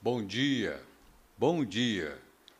[0.00, 0.80] Bom dia,
[1.36, 2.16] bom dia.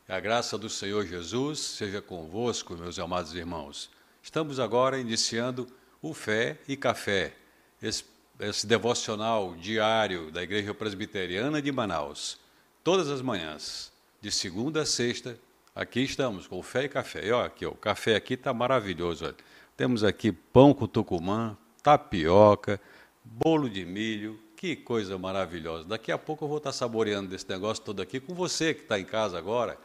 [0.08, 3.88] A graça do Senhor Jesus seja convosco, meus amados irmãos.
[4.20, 5.68] Estamos agora iniciando
[6.02, 7.32] o Fé e Café,
[7.80, 8.04] esse,
[8.40, 12.40] esse devocional diário da Igreja Presbiteriana de Manaus.
[12.82, 15.38] Todas as manhãs, de segunda a sexta,
[15.76, 17.24] aqui estamos com Fé e Café.
[17.24, 19.26] E olha aqui, ó, o café aqui está maravilhoso.
[19.26, 19.36] Olha.
[19.76, 22.80] Temos aqui pão com tucumã, tapioca,
[23.22, 25.84] bolo de milho, que coisa maravilhosa.
[25.84, 28.98] Daqui a pouco eu vou estar saboreando desse negócio todo aqui com você que está
[28.98, 29.78] em casa agora,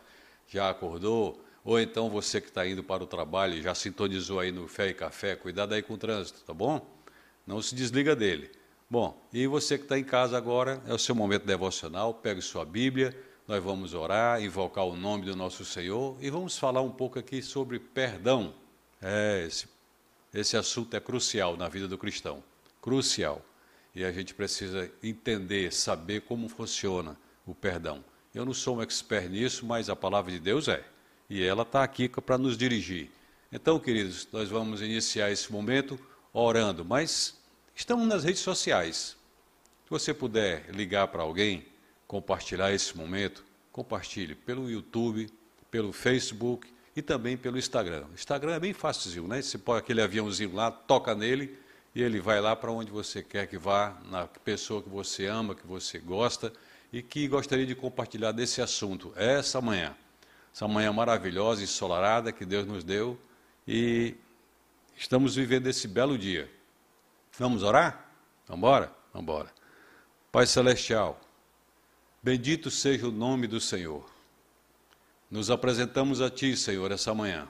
[0.47, 4.67] já acordou, ou então você que está indo para o trabalho, já sintonizou aí no
[4.67, 6.83] Fé e Café, cuidado aí com o trânsito, tá bom?
[7.45, 8.49] Não se desliga dele.
[8.89, 12.65] Bom, e você que está em casa agora, é o seu momento devocional, pegue sua
[12.65, 13.15] Bíblia,
[13.47, 17.43] nós vamos orar, invocar o nome do nosso Senhor e vamos falar um pouco aqui
[17.43, 18.55] sobre perdão.
[18.99, 19.67] É, esse,
[20.33, 22.43] esse assunto é crucial na vida do cristão,
[22.81, 23.39] crucial
[23.95, 27.15] e a gente precisa entender, saber como funciona
[27.45, 28.03] o perdão.
[28.33, 30.83] Eu não sou um expert nisso, mas a palavra de Deus é,
[31.29, 33.11] e ela está aqui para nos dirigir.
[33.51, 35.99] Então, queridos, nós vamos iniciar esse momento
[36.33, 37.39] orando, mas
[37.75, 39.15] estamos nas redes sociais.
[39.83, 41.65] Se você puder ligar para alguém,
[42.07, 45.29] compartilhar esse momento, compartilhe pelo YouTube,
[45.69, 48.05] pelo Facebook e também pelo Instagram.
[48.13, 49.41] Instagram é bem fácil, né?
[49.41, 51.57] Você põe aquele aviãozinho lá, toca nele
[51.95, 55.53] e ele vai lá para onde você quer que vá, na pessoa que você ama,
[55.53, 56.51] que você gosta
[56.91, 59.95] e que gostaria de compartilhar desse assunto essa manhã.
[60.53, 63.19] Essa manhã maravilhosa, ensolarada que Deus nos deu
[63.67, 64.15] e
[64.95, 66.49] estamos vivendo esse belo dia.
[67.37, 68.05] Vamos orar?
[68.47, 68.91] Vamos embora?
[69.11, 69.53] Vamos embora.
[70.31, 71.19] Pai Celestial,
[72.21, 74.07] bendito seja o nome do Senhor.
[75.29, 77.47] Nos apresentamos a Ti, Senhor, essa manhã.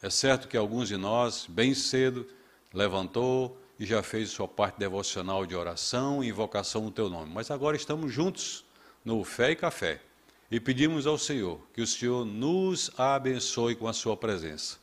[0.00, 2.26] É certo que alguns de nós, bem cedo,
[2.72, 7.32] levantou, e já fez sua parte devocional de oração e invocação no teu nome.
[7.32, 8.64] Mas agora estamos juntos
[9.04, 10.00] no Fé e Café
[10.50, 14.78] e pedimos ao Senhor que o Senhor nos abençoe com a sua presença.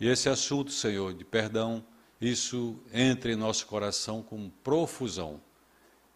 [0.00, 1.84] E esse assunto, Senhor, de perdão,
[2.20, 5.40] isso entre em nosso coração com profusão.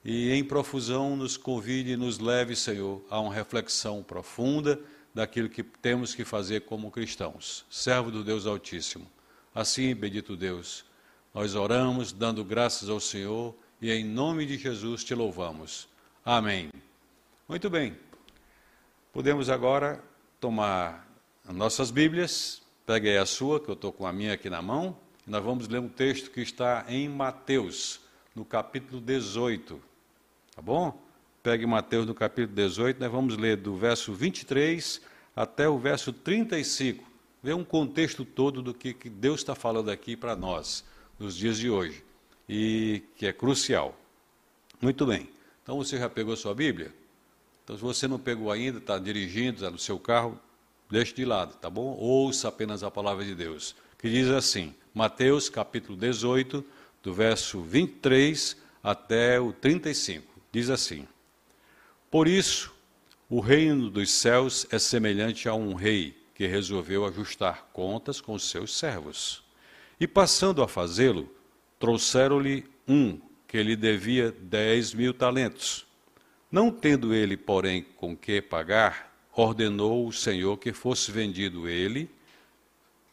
[0.05, 4.81] E em profusão nos convide e nos leve, Senhor, a uma reflexão profunda
[5.15, 9.07] daquilo que temos que fazer como cristãos, servo do Deus Altíssimo.
[9.55, 10.85] Assim, bendito Deus,
[11.35, 15.89] nós oramos dando graças ao Senhor e em nome de Jesus te louvamos.
[16.25, 16.71] Amém.
[17.49, 17.97] Muito bem.
[19.13, 20.01] Podemos agora
[20.39, 21.09] tomar
[21.53, 22.63] nossas Bíblias.
[22.87, 24.97] Pegue aí a sua, que eu estou com a minha aqui na mão.
[25.27, 28.01] E nós vamos ler um texto que está em Mateus,
[28.33, 29.83] no capítulo 18.
[30.55, 31.03] Tá bom?
[31.43, 35.01] Pegue Mateus no capítulo 18, nós vamos ler do verso 23
[35.35, 37.05] até o verso 35.
[37.43, 40.85] Ver um contexto todo do que Deus está falando aqui para nós
[41.19, 42.03] nos dias de hoje
[42.49, 43.99] e que é crucial.
[44.81, 45.29] Muito bem.
[45.63, 46.93] Então você já pegou sua Bíblia?
[47.63, 50.39] Então se você não pegou ainda, está dirigindo, está no seu carro,
[50.91, 51.97] deixe de lado, tá bom?
[51.99, 56.65] Ouça apenas a palavra de Deus, que diz assim, Mateus capítulo 18,
[57.03, 60.27] do verso 23 até o 35.
[60.51, 61.07] Diz assim:
[62.11, 62.73] Por isso,
[63.29, 68.77] o reino dos céus é semelhante a um rei que resolveu ajustar contas com seus
[68.77, 69.44] servos.
[69.99, 71.31] E passando a fazê-lo,
[71.79, 75.87] trouxeram-lhe um que lhe devia dez mil talentos.
[76.51, 82.11] Não tendo ele, porém, com que pagar, ordenou o Senhor que fosse vendido ele,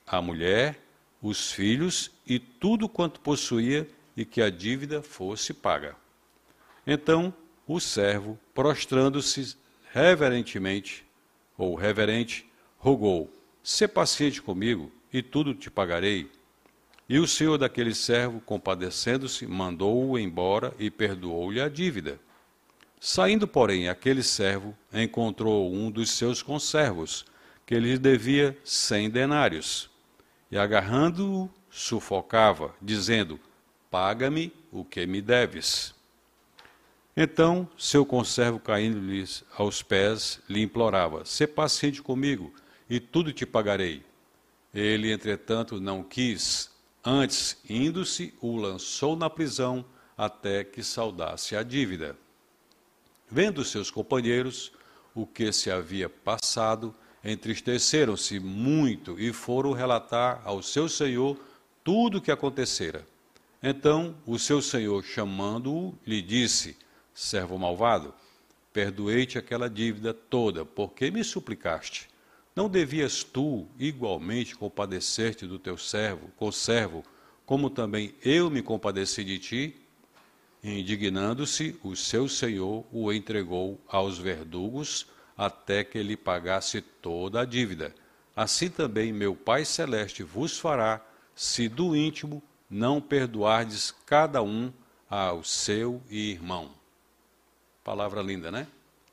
[0.05, 0.79] a mulher,
[1.21, 5.95] os filhos e tudo quanto possuía, e que a dívida fosse paga.
[6.85, 7.33] Então
[7.67, 9.55] o servo, prostrando-se
[9.91, 11.05] reverentemente,
[11.57, 12.45] ou reverente,
[12.77, 13.31] rogou:
[13.63, 16.29] Sê paciente comigo, e tudo te pagarei.
[17.11, 22.17] E o senhor daquele servo, compadecendo-se, mandou-o embora e perdoou-lhe a dívida.
[23.01, 27.25] Saindo, porém, aquele servo encontrou um dos seus conservos,
[27.65, 29.89] que lhe devia cem denários,
[30.49, 33.37] e agarrando-o, sufocava, dizendo:
[33.89, 35.93] Paga-me o que me deves.
[37.17, 42.53] Então, seu conservo, caindo-lhes aos pés, lhe implorava: Sê paciente comigo,
[42.89, 44.01] e tudo te pagarei.
[44.73, 46.70] Ele, entretanto, não quis,
[47.03, 49.83] Antes, indo-se, o lançou na prisão
[50.15, 52.15] até que saudasse a dívida.
[53.27, 54.71] Vendo seus companheiros
[55.15, 56.93] o que se havia passado,
[57.23, 61.39] entristeceram-se muito e foram relatar ao seu senhor
[61.83, 63.07] tudo o que acontecera.
[63.63, 66.77] Então o seu senhor, chamando-o, lhe disse:
[67.15, 68.13] Servo malvado,
[68.71, 72.10] perdoei-te aquela dívida toda, porque me suplicaste.
[72.55, 77.03] Não devias tu igualmente compadecer-te do teu servo, conservo,
[77.45, 79.81] como também eu me compadeci de ti?
[80.63, 85.07] Indignando-se, o seu senhor o entregou aos verdugos
[85.37, 87.95] até que ele pagasse toda a dívida.
[88.35, 91.03] Assim também meu Pai Celeste vos fará,
[91.33, 94.71] se do íntimo não perdoardes cada um
[95.09, 96.71] ao seu irmão.
[97.83, 98.67] Palavra linda, né?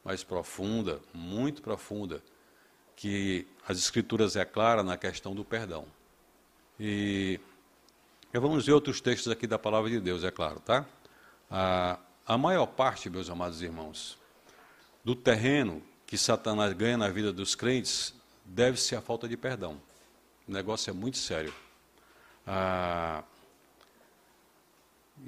[0.05, 2.23] Mas profunda, muito profunda,
[2.99, 5.87] que as Escrituras é clara na questão do perdão.
[6.81, 7.39] E
[8.33, 10.85] vamos ver outros textos aqui da palavra de Deus, é claro, tá?
[11.49, 11.97] A,
[12.27, 14.19] a maior parte, meus amados irmãos,
[15.05, 18.13] do terreno que Satanás ganha na vida dos crentes
[18.45, 19.81] deve-se à falta de perdão.
[20.49, 21.55] O negócio é muito sério.
[22.45, 23.23] Ah,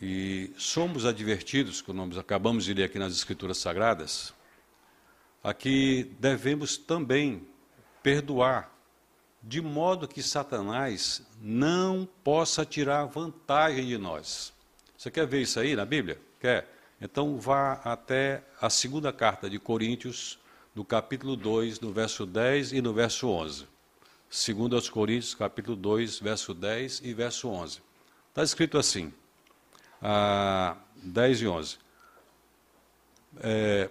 [0.02, 4.34] e somos advertidos, como nós acabamos de ler aqui nas Escrituras Sagradas,
[5.42, 7.48] a que devemos também
[8.02, 8.72] perdoar,
[9.42, 14.52] de modo que Satanás não possa tirar vantagem de nós.
[14.96, 16.20] Você quer ver isso aí na Bíblia?
[16.38, 16.68] Quer?
[17.00, 20.38] Então vá até a segunda carta de Coríntios,
[20.74, 23.66] no capítulo 2, no verso 10 e no verso 11.
[24.28, 27.82] Segundo aos Coríntios, capítulo 2, verso 10 e verso 11.
[28.28, 29.12] Está escrito assim,
[30.00, 31.78] ah, 10 e 11.
[33.40, 33.90] É,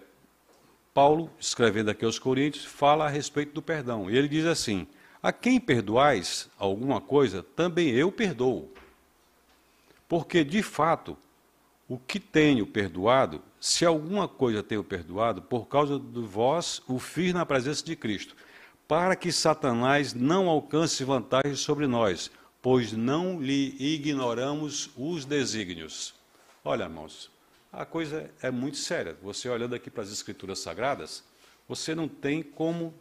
[0.94, 4.10] Paulo, escrevendo aqui aos Coríntios, fala a respeito do perdão.
[4.10, 4.88] E ele diz assim:
[5.22, 8.72] A quem perdoais alguma coisa, também eu perdoo.
[10.08, 11.18] Porque, de fato,
[11.88, 17.34] o que tenho perdoado, se alguma coisa tenho perdoado, por causa de vós o fiz
[17.34, 18.36] na presença de Cristo,
[18.88, 22.32] para que Satanás não alcance vantagem sobre nós,
[22.62, 26.16] pois não lhe ignoramos os desígnios.
[26.64, 27.30] Olha, irmãos,
[27.72, 29.18] a coisa é muito séria.
[29.22, 31.24] Você olhando aqui para as Escrituras Sagradas,
[31.68, 32.94] você não tem como,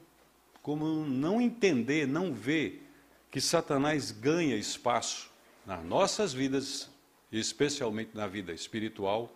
[0.63, 2.87] como não entender, não ver
[3.31, 5.31] que Satanás ganha espaço
[5.65, 6.91] nas nossas vidas,
[7.33, 9.35] especialmente na vida espiritual,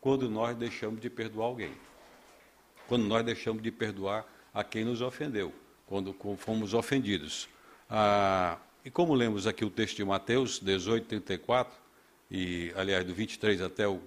[0.00, 1.72] quando nós deixamos de perdoar alguém.
[2.86, 5.52] Quando nós deixamos de perdoar a quem nos ofendeu,
[5.86, 7.48] quando fomos ofendidos.
[7.90, 11.76] Ah, e como lemos aqui o texto de Mateus 18, 34,
[12.30, 14.00] e aliás do 23 até o,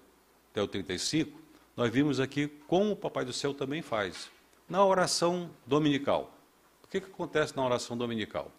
[0.52, 1.40] até o 35,
[1.76, 4.30] nós vimos aqui como o Papai do Céu também faz.
[4.70, 6.38] Na oração dominical.
[6.84, 8.52] O que, que acontece na oração dominical?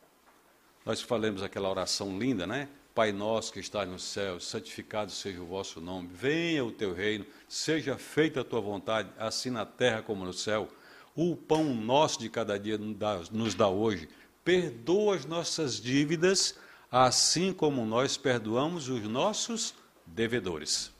[0.85, 2.69] Nós falamos aquela oração linda, né?
[2.95, 7.25] Pai nosso que estás no céu, santificado seja o vosso nome, venha o teu reino,
[7.49, 10.69] seja feita a tua vontade, assim na terra como no céu.
[11.15, 14.09] O pão nosso de cada dia nos dá hoje.
[14.45, 16.59] Perdoa as nossas dívidas,
[16.91, 19.75] assim como nós perdoamos os nossos
[20.05, 20.92] devedores.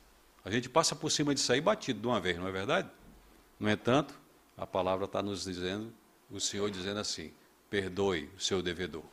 [0.45, 2.89] A gente passa por cima disso aí batido de uma vez, não é verdade?
[3.59, 4.15] No entanto,
[4.57, 5.93] a palavra está nos dizendo,
[6.31, 7.33] o Senhor dizendo assim:
[7.71, 9.05] perdoe o seu devedor.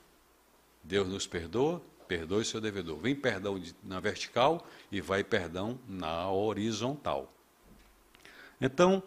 [0.83, 2.97] Deus nos perdoa, perdoe seu devedor.
[2.97, 7.31] Vem perdão na vertical e vai perdão na horizontal.
[8.59, 9.03] Então,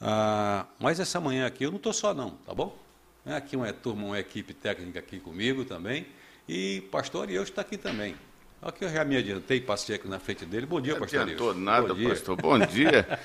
[0.00, 2.76] ah, mas essa manhã aqui eu não estou só não, tá bom?
[3.24, 6.06] É aqui uma turma, uma equipe técnica aqui comigo também.
[6.46, 8.16] E pastor e eu está aqui também.
[8.64, 10.64] Aqui eu já me adiantei, passei aqui na frente dele.
[10.64, 11.18] Bom dia, pastor.
[11.18, 12.36] Não adiantou nada, Bom pastor.
[12.36, 13.20] Bom dia.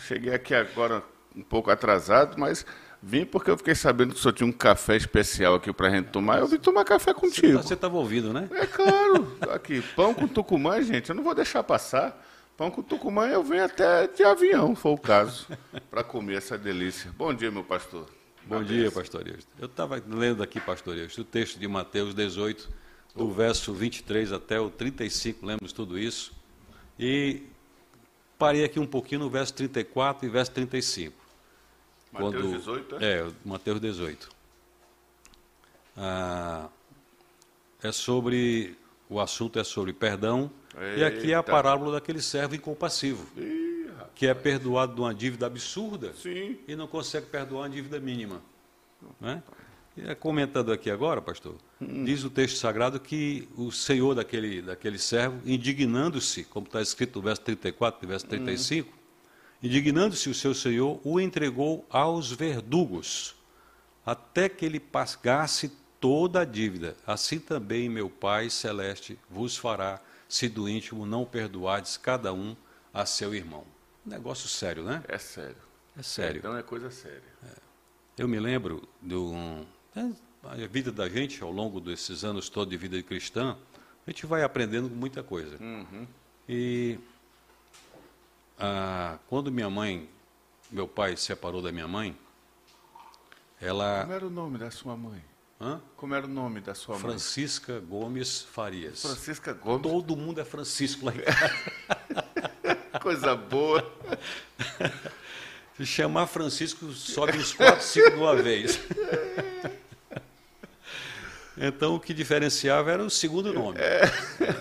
[0.00, 1.02] Cheguei aqui agora
[1.34, 2.64] um pouco atrasado, mas
[3.06, 5.90] Vim porque eu fiquei sabendo que o senhor tinha um café especial aqui para a
[5.90, 6.38] gente tomar.
[6.38, 7.62] Eu vim tomar café contigo.
[7.62, 8.48] Você estava ouvindo, né?
[8.52, 9.36] É claro.
[9.52, 12.18] Aqui, pão com tucumã, gente, eu não vou deixar passar.
[12.56, 15.46] Pão com tucumã eu venho até de avião, foi o caso,
[15.90, 17.12] para comer essa delícia.
[17.14, 18.06] Bom dia, meu pastor.
[18.46, 19.22] Bom dia, pastor.
[19.58, 22.70] Eu estava lendo aqui, pastor o texto de Mateus 18,
[23.14, 26.32] do verso 23 até o 35, lemos tudo isso.
[26.98, 27.42] E
[28.38, 31.24] parei aqui um pouquinho no verso 34 e verso 35.
[32.12, 33.20] Mateus quando, 18, é?
[33.20, 34.28] É, Mateus 18.
[35.96, 36.68] Ah,
[37.82, 38.76] é sobre,
[39.08, 41.00] o assunto é sobre perdão, Eita.
[41.00, 45.46] e aqui é a parábola daquele servo incompassivo, Ih, que é perdoado de uma dívida
[45.46, 46.58] absurda Sim.
[46.66, 48.42] e não consegue perdoar uma dívida mínima.
[49.20, 49.42] Né?
[49.96, 52.04] É, comentando aqui agora, pastor, hum.
[52.04, 57.22] diz o texto sagrado que o senhor daquele, daquele servo, indignando-se, como está escrito no
[57.22, 59.04] verso 34 e verso 35, hum
[59.64, 63.34] Indignando-se o seu senhor, o entregou aos verdugos,
[64.04, 66.94] até que ele pagasse toda a dívida.
[67.06, 72.54] Assim também meu Pai celeste vos fará, se do íntimo não perdoardes cada um
[72.92, 73.64] a seu irmão.
[74.04, 75.02] Negócio sério, né?
[75.08, 75.56] É sério.
[75.96, 76.40] É sério.
[76.40, 77.22] Então é coisa séria.
[77.42, 77.56] É.
[78.18, 82.76] Eu me lembro de um, a vida da gente ao longo desses anos todos de
[82.76, 83.56] vida cristã,
[84.06, 85.56] a gente vai aprendendo muita coisa.
[85.60, 86.06] Uhum.
[86.48, 86.98] E
[88.58, 90.08] ah, quando minha mãe,
[90.70, 92.16] meu pai separou da minha mãe,
[93.60, 94.02] ela.
[94.02, 95.22] Como era o nome da sua mãe?
[95.60, 95.80] Hã?
[95.96, 97.02] Como era o nome da sua mãe?
[97.02, 99.02] Francisca Gomes Farias.
[99.02, 99.82] Francisca Gomes.
[99.82, 103.00] Todo mundo é Francisco lá em casa.
[103.00, 103.90] Coisa boa.
[105.76, 108.78] Se chamar Francisco, sobe uns quatro, cinco de uma vez.
[111.56, 113.78] Então, o que diferenciava era o segundo nome.
[113.78, 114.02] É.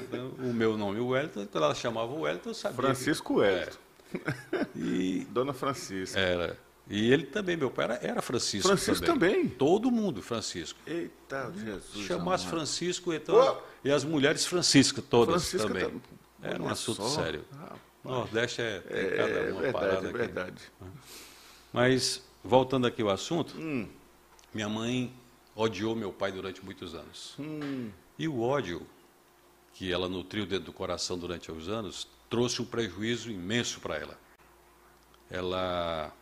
[0.02, 2.78] Então, o meu nome, o Wellington, ela chamava o Wellington, eu sabia.
[2.78, 3.40] Francisco que...
[3.40, 3.78] Wellington.
[4.52, 4.66] É.
[4.76, 5.28] E...
[5.32, 6.20] Dona Francisca.
[6.20, 6.58] Era.
[6.90, 8.68] E ele também, meu pai era, era Francisco.
[8.68, 9.36] Francisco também.
[9.36, 9.50] também.
[9.50, 10.80] Todo mundo, Francisco.
[10.86, 12.06] Eita, Jesus.
[12.06, 12.56] Chamasse amado.
[12.58, 13.36] Francisco, então.
[13.36, 13.88] Oh.
[13.88, 15.90] E as mulheres Francisca, todas Francisca também.
[15.90, 16.50] Tá...
[16.50, 17.22] Era um assunto só.
[17.24, 17.46] sério.
[17.54, 20.10] Ah, Nordeste é, é cada uma verdade, parada.
[20.10, 20.72] É verdade.
[21.72, 23.88] Mas, voltando aqui ao assunto, hum.
[24.54, 25.12] minha mãe
[25.56, 27.36] odiou meu pai durante muitos anos.
[27.40, 27.92] Hum.
[28.18, 28.86] E o ódio
[29.74, 34.20] que ela nutriu dentro do coração durante os anos trouxe um prejuízo imenso para ela.
[35.30, 36.14] Ela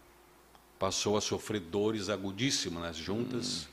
[0.79, 3.67] passou a sofrer dores agudíssimas nas juntas, hum.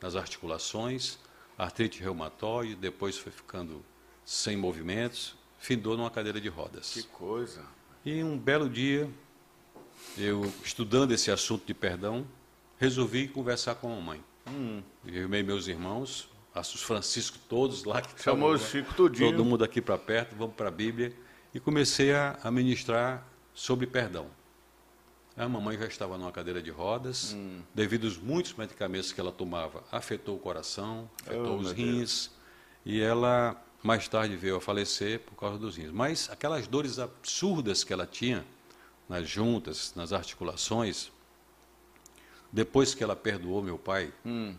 [0.00, 1.18] nas articulações,
[1.56, 3.84] artrite reumatoide, depois foi ficando
[4.24, 6.92] sem movimentos, findou numa cadeira de rodas.
[6.92, 7.64] Que coisa!
[8.04, 9.08] E um belo dia,
[10.18, 12.26] eu estudando esse assunto de perdão,
[12.78, 14.22] resolvi conversar com a mamãe.
[14.48, 14.82] Hum.
[15.06, 19.30] Eu meus irmãos, os Francisco todos lá que chamou o Chico tudinho.
[19.30, 21.12] Todo mundo aqui para perto, vamos para a Bíblia
[21.54, 24.26] e comecei a, a ministrar sobre perdão.
[25.36, 27.62] A mamãe já estava numa cadeira de rodas, hum.
[27.74, 32.30] devido aos muitos medicamentos que ela tomava, afetou o coração, afetou oh, os rins,
[32.84, 35.90] e ela mais tarde veio a falecer por causa dos rins.
[35.90, 38.44] Mas aquelas dores absurdas que ela tinha
[39.08, 41.11] nas juntas, nas articulações,
[42.52, 44.54] depois que ela perdoou meu pai, hum.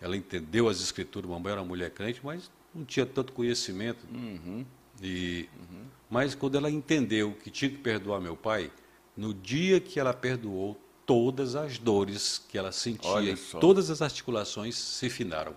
[0.00, 4.06] ela entendeu as escrituras, mamãe era uma mulher crente, mas não tinha tanto conhecimento.
[4.10, 4.64] Uhum.
[5.02, 5.84] E, uhum.
[6.08, 8.72] Mas quando ela entendeu que tinha que perdoar meu pai,
[9.14, 15.10] no dia que ela perdoou, todas as dores que ela sentia, todas as articulações se
[15.10, 15.54] finaram.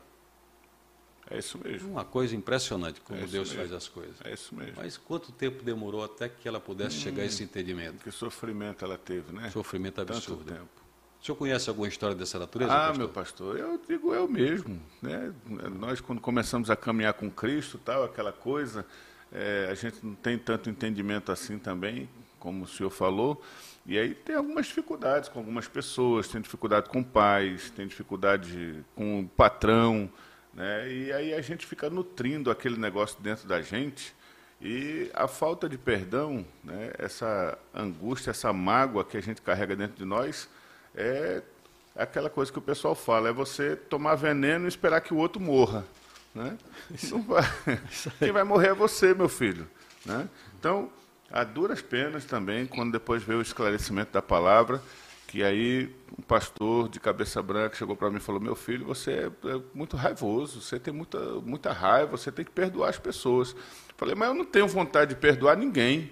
[1.31, 1.91] É isso mesmo.
[1.91, 3.55] Uma coisa impressionante como é Deus mesmo.
[3.55, 4.15] faz as coisas.
[4.24, 4.74] É isso mesmo.
[4.77, 8.03] Mas quanto tempo demorou até que ela pudesse hum, chegar a esse entendimento?
[8.03, 9.50] Que sofrimento ela teve, né?
[9.51, 10.43] Sofrimento absurdo.
[10.43, 10.78] Tanto tempo.
[11.21, 12.71] O senhor conhece alguma história dessa natureza?
[12.71, 12.97] Ah, pastor?
[12.97, 14.81] meu pastor, eu digo eu mesmo.
[15.01, 15.33] Né?
[15.77, 18.85] Nós, quando começamos a caminhar com Cristo, tal, aquela coisa,
[19.31, 22.09] é, a gente não tem tanto entendimento assim também,
[22.39, 23.41] como o senhor falou.
[23.85, 29.19] E aí tem algumas dificuldades com algumas pessoas, tem dificuldade com pais, tem dificuldade com
[29.19, 30.09] o patrão.
[30.53, 30.91] Né?
[30.91, 34.15] E aí a gente fica nutrindo aquele negócio dentro da gente.
[34.61, 39.95] E a falta de perdão, né, essa angústia, essa mágoa que a gente carrega dentro
[39.95, 40.49] de nós,
[40.96, 41.41] é
[41.96, 45.41] aquela coisa que o pessoal fala, é você tomar veneno e esperar que o outro
[45.41, 45.86] morra.
[46.34, 46.58] Né?
[47.27, 47.43] Vai,
[48.19, 49.67] quem vai morrer é você, meu filho.
[50.05, 50.27] Né?
[50.58, 50.89] Então,
[51.29, 54.81] há duras penas também, quando depois veio o esclarecimento da palavra,
[55.27, 59.12] que aí um pastor de cabeça branca chegou para mim e falou, meu filho, você
[59.12, 63.55] é, é muito raivoso, você tem muita, muita raiva, você tem que perdoar as pessoas.
[63.98, 66.12] Falei, mas eu não tenho vontade de perdoar ninguém.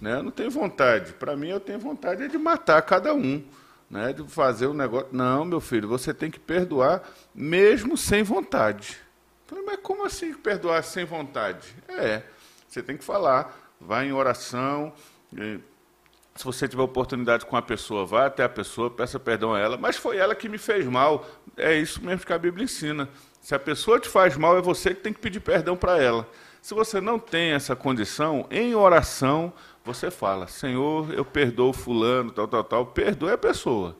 [0.00, 0.14] Né?
[0.14, 1.12] Eu não tenho vontade.
[1.14, 3.42] Para mim, eu tenho vontade de matar cada um
[3.92, 5.08] né, de fazer o um negócio.
[5.12, 7.02] Não, meu filho, você tem que perdoar
[7.34, 8.96] mesmo sem vontade.
[9.46, 11.76] Falei, mas como assim perdoar sem vontade?
[11.86, 12.22] É,
[12.66, 14.94] você tem que falar, vai em oração.
[16.34, 19.76] Se você tiver oportunidade com a pessoa, vá até a pessoa, peça perdão a ela.
[19.76, 21.26] Mas foi ela que me fez mal.
[21.54, 23.10] É isso mesmo que a Bíblia ensina.
[23.42, 26.26] Se a pessoa te faz mal, é você que tem que pedir perdão para ela.
[26.62, 29.52] Se você não tem essa condição, em oração,
[29.84, 33.96] você fala, Senhor, eu perdoo fulano, tal, tal, tal, perdoe a pessoa.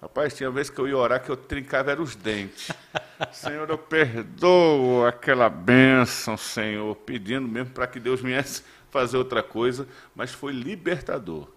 [0.00, 2.70] Rapaz, tinha vez que eu ia orar que eu trincava era os dentes.
[3.32, 9.88] Senhor, eu perdoo aquela bênção, Senhor, pedindo mesmo para que Deus viesse fazer outra coisa,
[10.14, 11.48] mas foi libertador.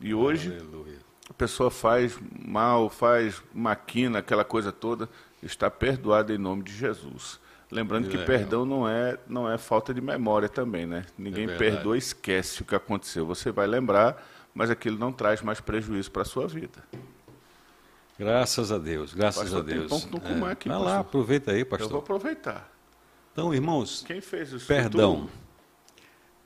[0.00, 0.98] E hoje Aleluia.
[1.28, 5.08] a pessoa faz mal, faz maquina, aquela coisa toda,
[5.42, 7.38] está perdoada em nome de Jesus.
[7.70, 11.06] Lembrando que, perdão não é, não é falta de memória também, né?
[11.16, 13.24] Ninguém é perdoa e esquece o que aconteceu.
[13.26, 16.82] Você vai lembrar, mas aquilo não traz mais prejuízo para a sua vida.
[18.18, 20.04] Graças a Deus, graças pastor, a Deus.
[20.04, 20.52] Tem pão é.
[20.52, 21.86] aqui, Vai lá, aproveita aí, pastor.
[21.86, 22.70] Eu vou aproveitar.
[23.32, 24.66] Então, irmãos, quem fez isso?
[24.66, 25.30] Perdão.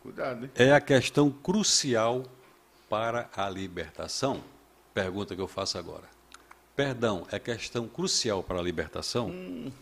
[0.03, 0.51] Cuidado, hein?
[0.55, 2.23] É a questão crucial
[2.89, 4.43] para a libertação.
[4.93, 6.05] Pergunta que eu faço agora.
[6.77, 9.31] Perdão é questão crucial para a libertação?
[9.31, 9.73] Hum.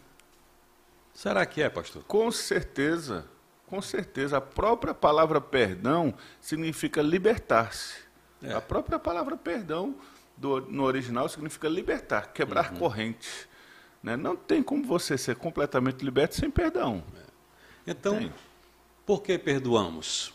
[1.15, 2.03] Será que é, pastor?
[2.05, 3.27] Com certeza,
[3.67, 4.39] com certeza.
[4.39, 7.97] A própria palavra perdão significa libertar-se.
[8.43, 8.53] É.
[8.53, 9.95] A própria palavra perdão
[10.37, 12.79] do, no original significa libertar, quebrar uhum.
[12.79, 13.47] correntes.
[14.03, 14.17] Né?
[14.17, 17.05] Não tem como você ser completamente liberto sem perdão.
[17.17, 17.23] É.
[17.87, 18.33] Então, tem.
[19.07, 20.35] por que perdoamos?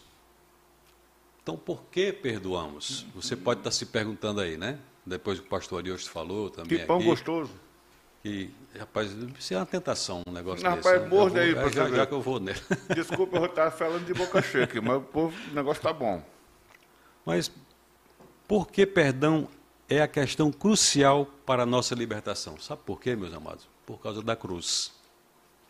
[1.43, 3.05] Então, por que perdoamos?
[3.15, 4.79] Você pode estar se perguntando aí, né?
[5.05, 6.77] Depois que o pastor Ariosto falou também.
[6.77, 7.05] Que pão aqui.
[7.05, 7.51] gostoso.
[8.24, 10.88] Que, rapaz, isso é uma tentação, um negócio não, desse.
[10.88, 11.08] Rapaz, né?
[11.08, 12.60] morde aí, vou, já, já, que eu vou nele.
[12.94, 16.24] Desculpa eu estar falando de boca cheia aqui, mas o negócio está bom.
[17.26, 17.52] Mas
[18.48, 19.48] por que perdão
[19.90, 22.58] é a questão crucial para a nossa libertação?
[22.60, 23.68] Sabe por quê, meus amados?
[23.86, 24.94] Por causa da cruz.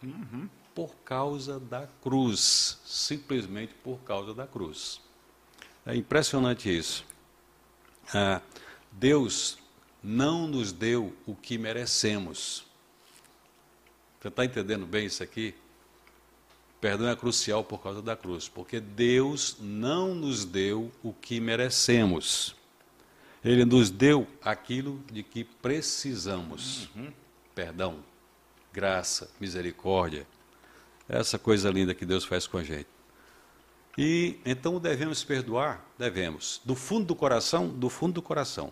[0.03, 0.47] Uhum.
[0.73, 2.79] Por causa da cruz.
[2.85, 5.01] Simplesmente por causa da cruz.
[5.85, 7.03] É impressionante isso.
[8.13, 8.41] Ah,
[8.91, 9.57] Deus
[10.07, 12.65] não nos deu o que merecemos.
[14.21, 15.53] Você está entendendo bem isso aqui?
[16.79, 22.55] Perdão é crucial por causa da cruz, porque Deus não nos deu o que merecemos.
[23.43, 26.89] Ele nos deu aquilo de que precisamos.
[26.95, 27.11] Uhum.
[27.53, 28.01] Perdão,
[28.71, 30.25] graça, misericórdia.
[31.09, 32.87] Essa coisa linda que Deus faz com a gente.
[33.97, 35.85] E então devemos perdoar?
[35.97, 36.61] Devemos.
[36.63, 37.67] Do fundo do coração?
[37.67, 38.71] Do fundo do coração.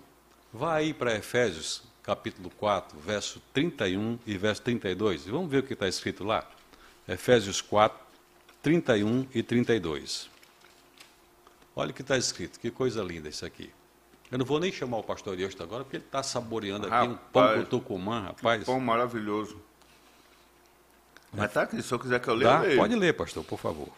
[0.58, 5.28] Vá aí para Efésios, capítulo 4, verso 31 e verso 32.
[5.28, 6.48] E vamos ver o que está escrito lá.
[7.06, 8.00] Efésios 4,
[8.64, 10.30] 31 e 32.
[11.76, 13.70] Olha o que está escrito, que coisa linda isso aqui.
[14.32, 17.12] Eu não vou nem chamar o pastor Eusto agora, porque ele está saboreando aqui rapaz,
[17.12, 18.64] um pão com tucumã, rapaz.
[18.64, 19.62] pão maravilhoso.
[21.34, 23.90] Mas tá aqui, se eu quiser que eu leia, eu Pode ler, pastor, por favor.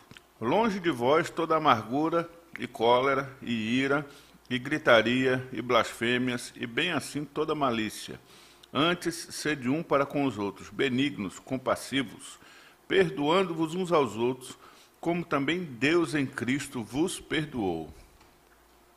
[0.41, 4.03] Longe de vós toda amargura e cólera e ira
[4.49, 8.19] e gritaria e blasfêmias e bem assim toda malícia.
[8.73, 12.39] Antes, sede um para com os outros, benignos, compassivos,
[12.87, 14.57] perdoando-vos uns aos outros,
[14.99, 17.93] como também Deus em Cristo vos perdoou.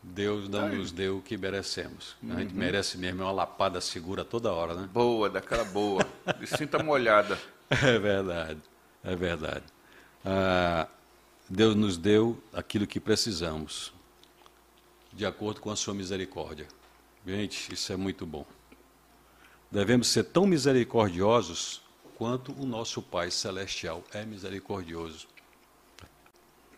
[0.03, 0.77] Deus não Ai.
[0.77, 2.17] nos deu o que merecemos.
[2.23, 2.33] Uhum.
[2.33, 2.59] A gente uhum.
[2.59, 4.89] merece mesmo uma lapada segura toda hora, né?
[4.93, 6.07] Boa, daquela boa.
[6.39, 7.39] De cinta molhada.
[7.71, 8.61] É verdade,
[9.05, 9.65] é verdade.
[10.25, 10.89] Ah,
[11.49, 13.93] Deus nos deu aquilo que precisamos,
[15.13, 16.67] de acordo com a sua misericórdia.
[17.27, 18.47] Gente, isso é muito bom.
[19.71, 21.83] Devemos ser tão misericordiosos
[22.17, 25.29] quanto o nosso Pai Celestial é misericordioso.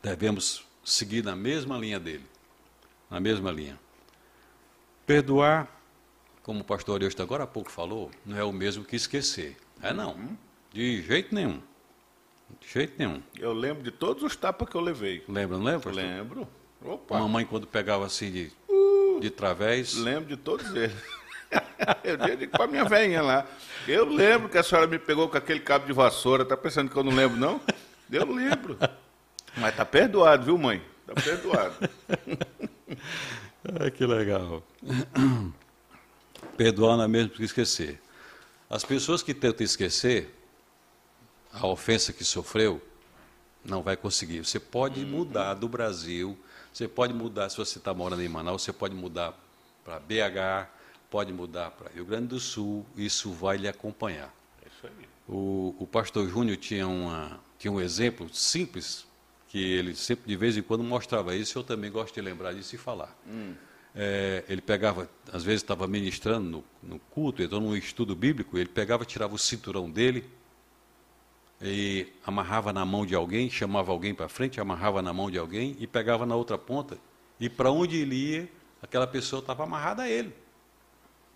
[0.03, 2.27] Devemos seguir na mesma linha dele,
[3.11, 3.79] na mesma linha.
[5.07, 5.69] Perdoar,
[6.43, 9.57] como o pastor Ariosto agora há pouco falou, não é o mesmo que esquecer.
[9.81, 10.37] É não,
[10.73, 11.61] de jeito nenhum.
[12.61, 13.23] De jeito nenhum.
[13.38, 15.25] Eu lembro de todos os tapas que eu levei.
[15.29, 15.92] Lembra, não lembra?
[15.92, 16.49] Lembro.
[16.85, 17.18] Opa.
[17.18, 19.95] Mamãe quando pegava assim de, uh, de través.
[19.95, 20.97] Lembro de todos eles.
[22.03, 23.47] eu digo com a minha velhinha lá.
[23.87, 26.45] Eu lembro que a senhora me pegou com aquele cabo de vassoura.
[26.45, 27.61] Tá pensando que eu não lembro, não?
[28.11, 28.79] Eu lembro.
[29.57, 30.83] Mas tá perdoado, viu, mãe?
[31.07, 31.75] Tá perdoado.
[33.81, 34.62] ah, que legal.
[36.57, 38.01] Perdoar não é mesmo que esquecer.
[38.68, 40.35] As pessoas que tentam esquecer
[41.53, 42.81] a ofensa que sofreu,
[43.64, 44.45] não vai conseguir.
[44.45, 46.38] Você pode mudar do Brasil,
[46.73, 49.39] você pode mudar, se você está morando em Manaus, você pode mudar
[49.85, 50.69] para BH,
[51.11, 54.35] pode mudar para Rio Grande do Sul, isso vai lhe acompanhar.
[54.65, 55.09] É isso aí.
[55.29, 59.07] O, o pastor Júnior tinha, uma, tinha um exemplo simples,
[59.49, 62.75] que ele sempre de vez em quando mostrava isso, eu também gosto de lembrar disso
[62.75, 63.15] e falar.
[63.27, 63.55] Hum.
[63.95, 68.71] É, ele pegava, às vezes estava ministrando no, no culto, então num estudo bíblico, ele
[68.71, 70.25] pegava, tirava o cinturão dele,
[71.62, 75.77] e amarrava na mão de alguém, chamava alguém para frente, amarrava na mão de alguém
[75.79, 76.98] e pegava na outra ponta.
[77.38, 78.48] E para onde ele ia,
[78.83, 80.35] aquela pessoa estava amarrada a ele.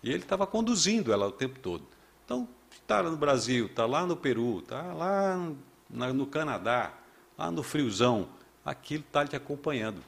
[0.03, 1.85] E ele estava conduzindo ela o tempo todo.
[2.25, 5.37] Então, está no Brasil, está lá no Peru, está lá
[5.89, 6.93] no, no Canadá,
[7.37, 8.27] lá no friozão,
[8.65, 10.01] aquilo está te acompanhando.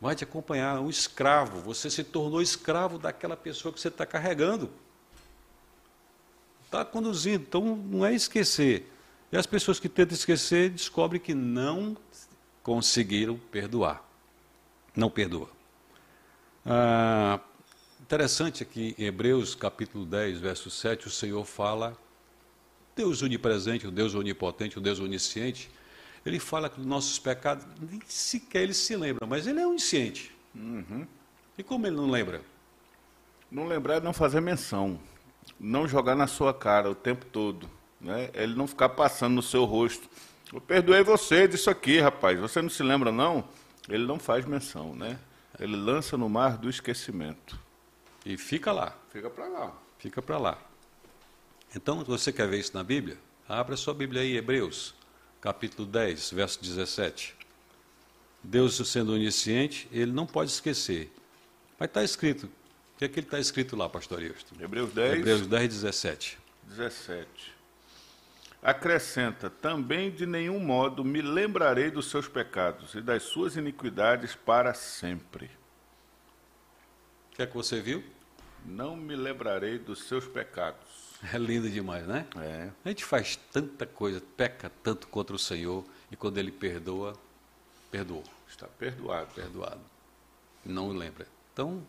[0.00, 1.60] Vai te acompanhar, um escravo.
[1.60, 4.70] Você se tornou escravo daquela pessoa que você está carregando.
[6.74, 8.90] Está conduzindo, então não é esquecer.
[9.30, 11.96] E as pessoas que tentam esquecer descobrem que não
[12.64, 14.02] conseguiram perdoar.
[14.96, 15.48] Não perdoa.
[16.66, 17.38] Ah,
[18.00, 21.96] Interessante aqui em Hebreus capítulo 10, verso 7, o Senhor fala,
[22.96, 25.70] Deus onipresente, o Deus onipotente, o Deus onisciente,
[26.26, 30.34] ele fala que os nossos pecados, nem sequer ele se lembra, mas ele é onisciente.
[30.54, 31.06] Uhum.
[31.56, 32.42] E como ele não lembra?
[33.48, 34.98] Não lembrar é não fazer menção,
[35.58, 37.68] não jogar na sua cara o tempo todo,
[38.00, 38.30] né?
[38.34, 40.08] ele não ficar passando no seu rosto.
[40.52, 43.44] Eu perdoei você disso aqui, rapaz, você não se lembra não?
[43.88, 45.18] Ele não faz menção, né?
[45.58, 47.58] Ele lança no mar do esquecimento.
[48.24, 48.96] E fica lá.
[49.10, 49.72] Fica para lá.
[49.98, 50.58] Fica para lá.
[51.74, 54.94] Então, você quer ver isso na Bíblia, abra sua Bíblia aí, Hebreus,
[55.40, 57.34] capítulo 10, verso 17.
[58.42, 61.12] Deus sendo onisciente, ele não pode esquecer.
[61.78, 62.48] Mas está escrito.
[62.94, 64.54] O que é que ele está escrito lá, pastor Houston?
[64.60, 65.18] Hebreus 10.
[65.18, 66.38] Hebreus 10, 17.
[66.62, 67.54] 17.
[68.62, 74.72] Acrescenta: Também de nenhum modo me lembrarei dos seus pecados e das suas iniquidades para
[74.72, 75.46] sempre.
[77.32, 78.02] O que é que você viu?
[78.64, 81.18] Não me lembrarei dos seus pecados.
[81.32, 82.26] É lindo demais, né?
[82.36, 82.70] É.
[82.84, 87.14] A gente faz tanta coisa, peca tanto contra o Senhor, e quando Ele perdoa,
[87.90, 88.24] perdoou.
[88.48, 89.34] Está perdoado.
[89.34, 89.80] Perdoado.
[90.64, 91.26] não lembra.
[91.52, 91.82] Então,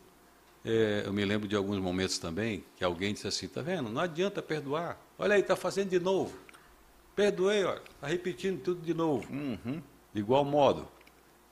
[0.65, 3.87] é, eu me lembro de alguns momentos também que alguém disse assim, tá vendo?
[3.89, 4.99] Não adianta perdoar.
[5.17, 6.35] Olha aí, está fazendo de novo.
[7.15, 9.31] Perdoei, olha, está repetindo tudo de novo.
[9.31, 9.81] Uhum.
[10.11, 10.87] De igual modo.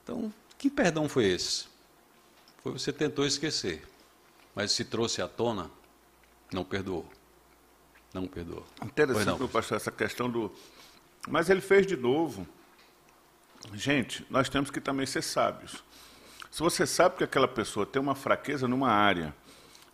[0.01, 1.67] Então, que perdão foi esse?
[2.63, 3.83] Foi você tentou esquecer,
[4.55, 5.69] mas se trouxe à tona,
[6.51, 7.05] não perdoou.
[8.13, 8.65] Não perdoou.
[8.83, 9.37] Interessante, não.
[9.37, 10.51] meu pastor, essa questão do.
[11.27, 12.47] Mas ele fez de novo.
[13.73, 15.83] Gente, nós temos que também ser sábios.
[16.53, 19.33] Se você sabe que aquela pessoa tem uma fraqueza numa área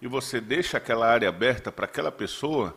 [0.01, 2.75] e você deixa aquela área aberta para aquela pessoa,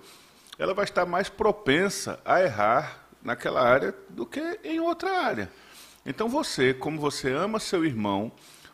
[0.56, 5.50] ela vai estar mais propensa a errar naquela área do que em outra área.
[6.06, 8.30] Então você, como você ama seu irmão,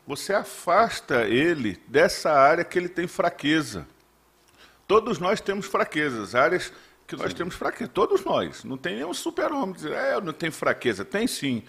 [0.06, 3.88] você afasta ele dessa área que ele tem fraqueza.
[4.86, 6.70] Todos nós temos fraquezas, áreas
[7.06, 7.38] que nós sim.
[7.38, 7.90] temos fraqueza.
[7.90, 8.62] Todos nós.
[8.62, 11.02] Não tem nenhum super-homem dizer, é, eu não tenho fraqueza.
[11.02, 11.62] Tem sim.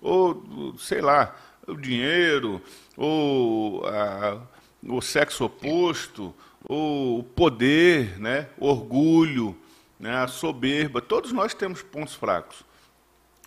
[0.00, 1.34] Ou, sei lá,
[1.68, 2.60] o dinheiro,
[2.96, 4.40] ou a,
[4.82, 8.48] o sexo oposto, ou o poder, né?
[8.58, 9.56] o orgulho,
[9.98, 10.16] né?
[10.16, 11.00] a soberba.
[11.00, 12.64] Todos nós temos pontos fracos.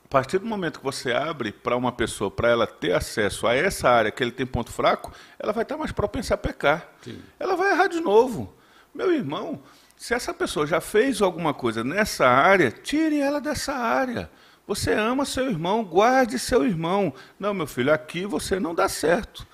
[0.03, 3.55] A partir do momento que você abre para uma pessoa, para ela ter acesso a
[3.55, 6.89] essa área que ele tem ponto fraco, ela vai estar mais propensa a pecar.
[7.01, 7.21] Sim.
[7.39, 8.53] Ela vai errar de novo.
[8.93, 9.61] Meu irmão,
[9.95, 14.29] se essa pessoa já fez alguma coisa nessa área, tire ela dessa área.
[14.71, 17.13] Você ama seu irmão, guarde seu irmão.
[17.37, 19.45] Não, meu filho, aqui você não dá certo.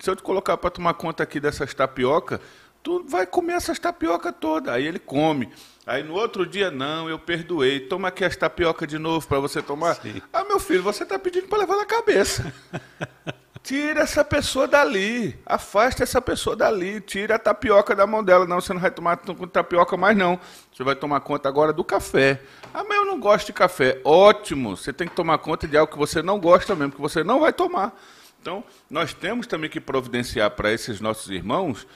[0.00, 2.40] Se eu te colocar para tomar conta aqui dessas tapioca,
[2.82, 4.72] tu vai comer essas tapioca toda.
[4.72, 5.52] Aí ele come.
[5.86, 7.80] Aí no outro dia, não, eu perdoei.
[7.80, 9.96] Toma aqui as tapioca de novo para você tomar.
[9.96, 10.22] Sim.
[10.32, 12.50] Ah, meu filho, você está pedindo para levar na cabeça.
[13.62, 15.38] Tira essa pessoa dali.
[15.44, 16.98] Afasta essa pessoa dali.
[17.02, 18.46] Tira a tapioca da mão dela.
[18.46, 19.18] Não, você não vai tomar
[19.52, 20.40] tapioca mais, não.
[20.82, 22.42] Você vai tomar conta agora do café.
[22.74, 24.00] Ah, mas eu não gosto de café.
[24.04, 24.76] Ótimo.
[24.76, 27.38] Você tem que tomar conta de algo que você não gosta mesmo, que você não
[27.38, 27.96] vai tomar.
[28.40, 31.86] Então, nós temos também que providenciar para esses nossos irmãos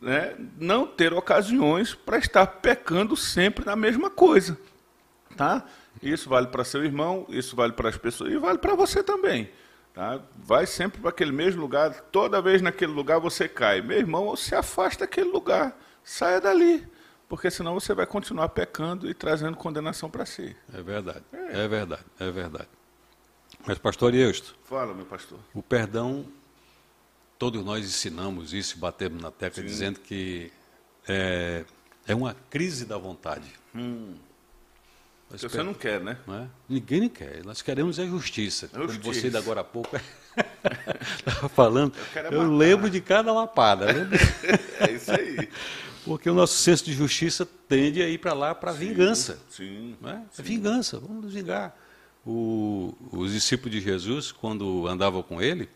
[0.00, 4.56] né, não ter ocasiões para estar pecando sempre na mesma coisa.
[5.36, 5.64] Tá?
[6.00, 9.50] Isso vale para seu irmão, isso vale para as pessoas e vale para você também.
[9.92, 10.20] Tá?
[10.36, 13.82] Vai sempre para aquele mesmo lugar, toda vez naquele lugar você cai.
[13.82, 16.86] Meu irmão, se afasta daquele lugar, saia dali,
[17.28, 20.56] porque senão você vai continuar pecando e trazendo condenação para si.
[20.72, 21.64] É verdade, é.
[21.64, 21.68] é.
[21.68, 22.68] verdade, é verdade.
[23.66, 24.56] Mas, pastor Eusto.
[24.64, 25.38] Fala, meu pastor.
[25.52, 26.24] O perdão,
[27.38, 29.68] todos nós ensinamos isso, batemos na tecla, Sim.
[29.68, 30.52] dizendo que
[31.08, 31.64] é,
[32.06, 33.52] é uma crise da vontade.
[33.74, 34.14] Hum.
[35.28, 36.18] Mas você não quer, né?
[36.24, 36.48] Não é?
[36.68, 37.44] Ninguém não quer.
[37.44, 38.70] Nós queremos a justiça.
[38.72, 39.00] É justiça.
[39.00, 39.96] Como você da agora há pouco
[41.18, 41.94] estava falando.
[42.14, 43.86] Eu, é eu lembro de cada lapada.
[44.80, 45.48] é isso aí.
[46.06, 49.40] Porque o nosso senso de justiça tende a ir para lá para vingança.
[49.50, 49.96] Sim.
[50.00, 50.22] Não é?
[50.30, 50.42] sim.
[50.42, 51.76] Vingança, vamos nos vingar.
[52.24, 55.68] O, os discípulos de Jesus, quando andavam com ele,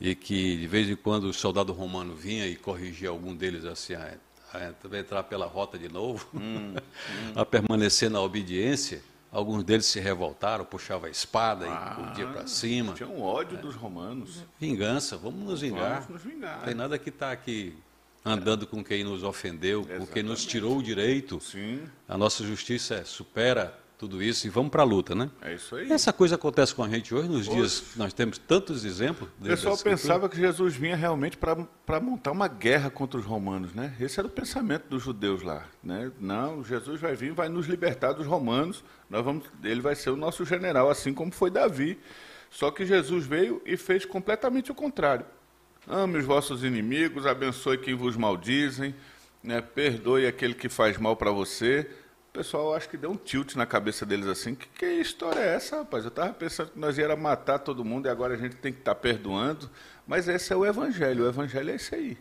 [0.00, 3.94] e que de vez em quando o soldado romano vinha e corrigia algum deles assim,
[3.94, 4.14] ah,
[4.52, 6.74] a entrar pela rota de novo, hum, hum.
[7.34, 9.02] a permanecer na obediência.
[9.32, 12.92] Alguns deles se revoltaram, puxavam a espada ah, e corria para cima.
[12.92, 13.60] Tinha um ódio é.
[13.60, 14.44] dos romanos.
[14.60, 16.02] Vingança, vamos nos vingar.
[16.02, 16.62] Vamos nos vingar.
[16.62, 17.74] Tem nada que está aqui
[18.24, 20.06] andando com quem nos ofendeu, Exatamente.
[20.06, 21.40] com quem nos tirou o direito.
[21.40, 21.82] Sim.
[22.08, 25.30] A nossa justiça supera tudo isso e vamos para a luta, né?
[25.40, 25.90] É isso aí.
[25.90, 29.28] Essa coisa acontece com a gente hoje, nos dias nós temos tantos exemplos.
[29.40, 33.94] O pessoal pensava que Jesus vinha realmente para montar uma guerra contra os romanos, né?
[34.00, 36.10] Esse era o pensamento dos judeus lá, né?
[36.18, 40.16] Não, Jesus vai vir, vai nos libertar dos romanos, nós vamos, ele vai ser o
[40.16, 41.98] nosso general, assim como foi Davi.
[42.50, 45.24] Só que Jesus veio e fez completamente o contrário.
[45.86, 48.94] Ame os vossos inimigos, abençoe quem vos maldizem,
[49.42, 49.60] né?
[49.60, 51.88] perdoe aquele que faz mal para você
[52.34, 54.56] pessoal acho que deu um tilt na cabeça deles assim.
[54.56, 56.02] Que, que história é essa, rapaz?
[56.02, 58.80] Eu estava pensando que nós ia matar todo mundo e agora a gente tem que
[58.80, 59.70] estar tá perdoando.
[60.04, 61.24] Mas esse é o evangelho.
[61.24, 62.18] O evangelho é esse aí.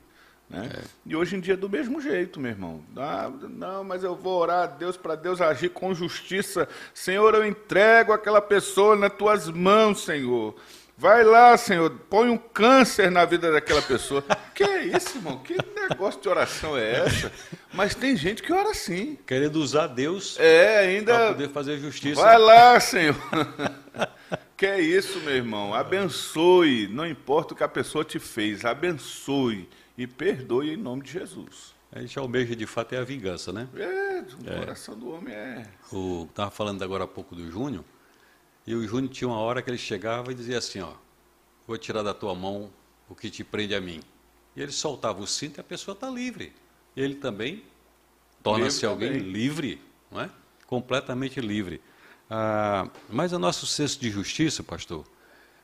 [0.48, 0.70] Né?
[0.72, 0.84] É.
[1.04, 2.84] E hoje em dia é do mesmo jeito, meu irmão.
[2.96, 6.70] Ah, não, mas eu vou orar a Deus para Deus agir com justiça.
[6.94, 10.54] Senhor, eu entrego aquela pessoa nas tuas mãos, Senhor.
[10.98, 14.24] Vai lá, Senhor, põe um câncer na vida daquela pessoa.
[14.54, 15.40] que é isso, irmão?
[15.40, 15.58] Que
[15.90, 17.32] negócio de oração é essa?
[17.74, 19.18] Mas tem gente que ora assim.
[19.26, 22.22] Querendo usar Deus é, ainda para poder fazer justiça.
[22.22, 23.16] Vai lá, Senhor.
[24.56, 25.74] que é isso, meu irmão?
[25.74, 31.12] Abençoe, não importa o que a pessoa te fez, abençoe e perdoe em nome de
[31.12, 31.74] Jesus.
[31.92, 33.68] A gente almeja de fato é a vingança, né?
[33.76, 34.60] É, o é.
[34.60, 35.64] coração do homem é.
[36.28, 37.84] Estava falando agora há pouco do Júnior.
[38.66, 40.94] E o Júnior tinha uma hora que ele chegava e dizia assim, ó,
[41.68, 42.72] vou tirar da tua mão
[43.10, 44.02] o que te prende a mim.
[44.56, 46.54] E ele soltava o cinto e a pessoa está livre.
[46.96, 47.64] Ele também
[48.42, 49.32] torna-se alguém também.
[49.32, 50.30] livre, não é?
[50.68, 51.82] completamente livre.
[52.30, 55.06] Ah, mas o nosso senso de justiça, pastor,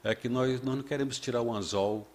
[0.03, 2.07] é que nós, nós não queremos tirar o anzol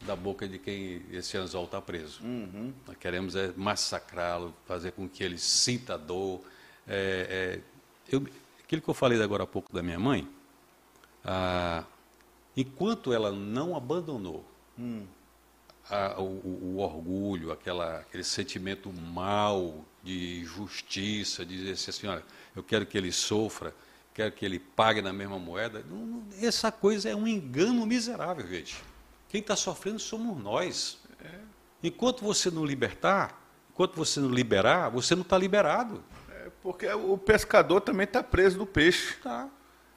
[0.00, 2.22] da boca de quem esse anzol está preso.
[2.22, 2.72] Uhum.
[2.86, 6.40] Nós queremos é massacrá-lo, fazer com que ele sinta dor.
[6.86, 7.60] É, é,
[8.10, 8.26] eu,
[8.68, 10.28] aquilo que eu falei agora há pouco da minha mãe,
[11.24, 11.84] ah,
[12.54, 14.44] enquanto ela não abandonou
[14.78, 15.06] Hum.
[15.90, 16.24] a- o,
[16.74, 22.22] o- orgulho, aquela, aquele sentimento mal de justiça, de dizer assim, olha,
[22.54, 23.74] eu quero que ele sofra,
[24.12, 25.82] quero que ele pague na mesma moeda.
[25.88, 28.76] Não- não- essa coisa é um engano miserável, gente.
[29.30, 30.98] Quem está sofrendo somos nós.
[31.82, 36.04] Enquanto você não libertar, enquanto você não liberar, você não está liberado.
[36.58, 39.16] É porque o pescador também está preso no peixe.
[39.22, 39.48] Tá.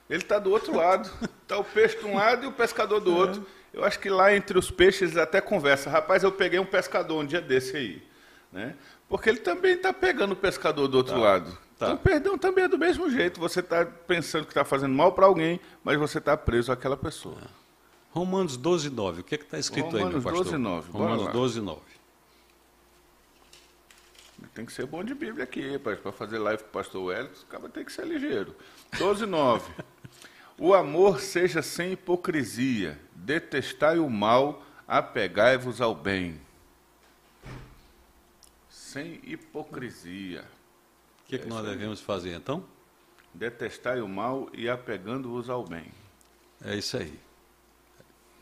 [0.09, 1.09] Ele está do outro lado.
[1.41, 3.45] Está o peixe de um lado e o pescador do outro.
[3.73, 5.91] Eu acho que lá entre os peixes eles até conversam.
[5.91, 8.03] Rapaz, eu peguei um pescador um dia desse aí.
[8.51, 8.75] Né?
[9.07, 11.57] Porque ele também está pegando o pescador do outro lado.
[11.77, 11.87] tá.
[11.87, 13.39] Então, perdão também é do mesmo jeito.
[13.39, 17.37] Você está pensando que está fazendo mal para alguém, mas você está preso àquela pessoa.
[18.11, 19.21] Romanos 12, 9.
[19.21, 20.43] O que está escrito aí, meu Romanos pastor?
[20.43, 20.91] 12, 9.
[20.91, 21.31] Bora Romanos lá.
[21.31, 21.81] 12, 9.
[24.53, 27.45] Tem que ser bom de Bíblia aqui, para fazer live com o pastor Wellington, o
[27.45, 28.53] cara tem que ser ligeiro.
[28.97, 29.71] 12, 9.
[30.57, 36.39] O amor seja sem hipocrisia, detestai o mal, apegai-vos ao bem.
[38.69, 40.41] Sem hipocrisia.
[41.23, 42.65] O que, que nós devemos fazer então?
[43.33, 45.93] Detestai o mal e apegando-vos ao bem.
[46.63, 47.17] É isso aí.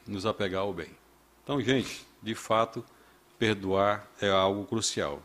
[0.08, 0.90] Nos apegar ao bem.
[1.44, 2.84] Então, gente, de fato,
[3.38, 5.22] perdoar é algo crucial.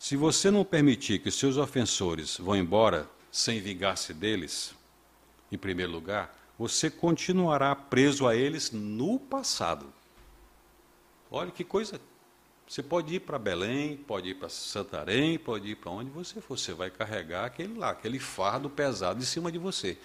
[0.00, 4.74] Se você não permitir que os seus ofensores vão embora sem vingar-se deles,
[5.52, 9.92] em primeiro lugar, você continuará preso a eles no passado.
[11.30, 12.00] Olha que coisa.
[12.66, 16.58] Você pode ir para Belém, pode ir para Santarém, pode ir para onde você for.
[16.58, 19.98] Você vai carregar aquele lá, aquele fardo pesado em cima de você.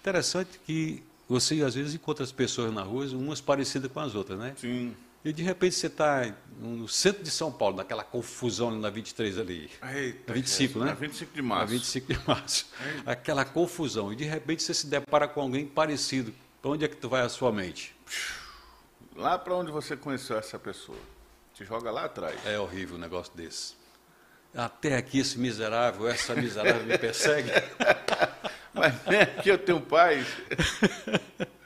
[0.00, 4.38] Interessante que você às vezes encontra as pessoas na rua, umas parecidas com as outras,
[4.38, 4.54] né?
[4.56, 4.96] Sim.
[5.24, 9.38] E de repente você está no centro de São Paulo, naquela confusão ali na 23
[9.38, 9.70] ali.
[9.94, 10.90] Eita, 25, Jesus, né?
[10.90, 11.72] na 25 de Na março.
[11.72, 12.70] 25 de março.
[13.06, 14.12] Aquela confusão.
[14.12, 16.34] E de repente você se depara com alguém parecido.
[16.60, 17.96] Para onde é que tu vai a sua mente?
[19.16, 20.98] Lá para onde você conheceu essa pessoa?
[21.54, 22.38] Te joga lá atrás.
[22.44, 23.74] É horrível um negócio desse.
[24.54, 27.50] Até aqui esse miserável, essa miserável me persegue.
[28.74, 30.26] Mas nem aqui eu tenho paz.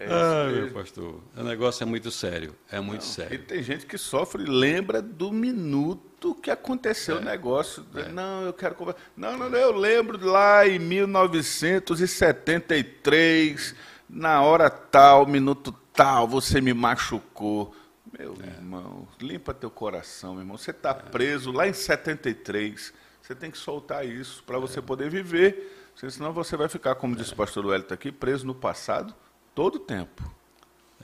[0.00, 0.62] É ah, mesmo.
[0.66, 2.54] meu pastor, o negócio é muito sério.
[2.70, 3.42] É muito E sério.
[3.42, 7.20] tem gente que sofre e lembra do minuto que aconteceu É.
[7.20, 7.84] o negócio.
[8.12, 9.00] Não, eu quero conversar.
[9.16, 13.74] Não, não, não, eu lembro lá em 1973,
[14.08, 17.74] na hora tal, minuto tal, você me machucou.
[18.16, 18.46] Meu É.
[18.46, 20.56] irmão, limpa teu coração, meu irmão.
[20.56, 22.92] Você está preso lá em 73.
[23.20, 24.60] Você tem que soltar isso para É.
[24.60, 25.74] você poder viver.
[26.08, 29.12] Senão você vai ficar, como disse o pastor Wellington aqui, preso no passado
[29.54, 30.30] todo o tempo.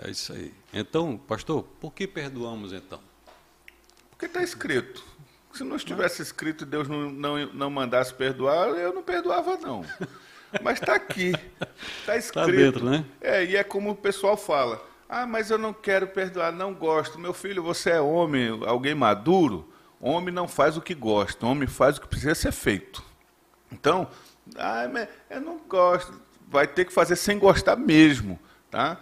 [0.00, 0.52] É isso aí.
[0.72, 3.00] Então, pastor, por que perdoamos então?
[4.11, 5.04] Porque está escrito.
[5.52, 9.85] Se não estivesse escrito e Deus não, não, não mandasse perdoar, eu não perdoava, não.
[10.62, 11.33] Mas está aqui.
[12.00, 12.52] Está escrito.
[12.52, 13.04] dentro, né?
[13.20, 14.85] É, e é como o pessoal fala.
[15.09, 17.18] Ah, mas eu não quero perdoar, não gosto.
[17.18, 19.68] Meu filho, você é homem, alguém maduro.
[20.00, 23.02] Homem não faz o que gosta, homem faz o que precisa ser feito.
[23.72, 24.09] Então,
[24.57, 24.85] ah,
[25.30, 26.20] eu não gosto.
[26.48, 28.38] Vai ter que fazer sem gostar mesmo,
[28.70, 29.00] tá?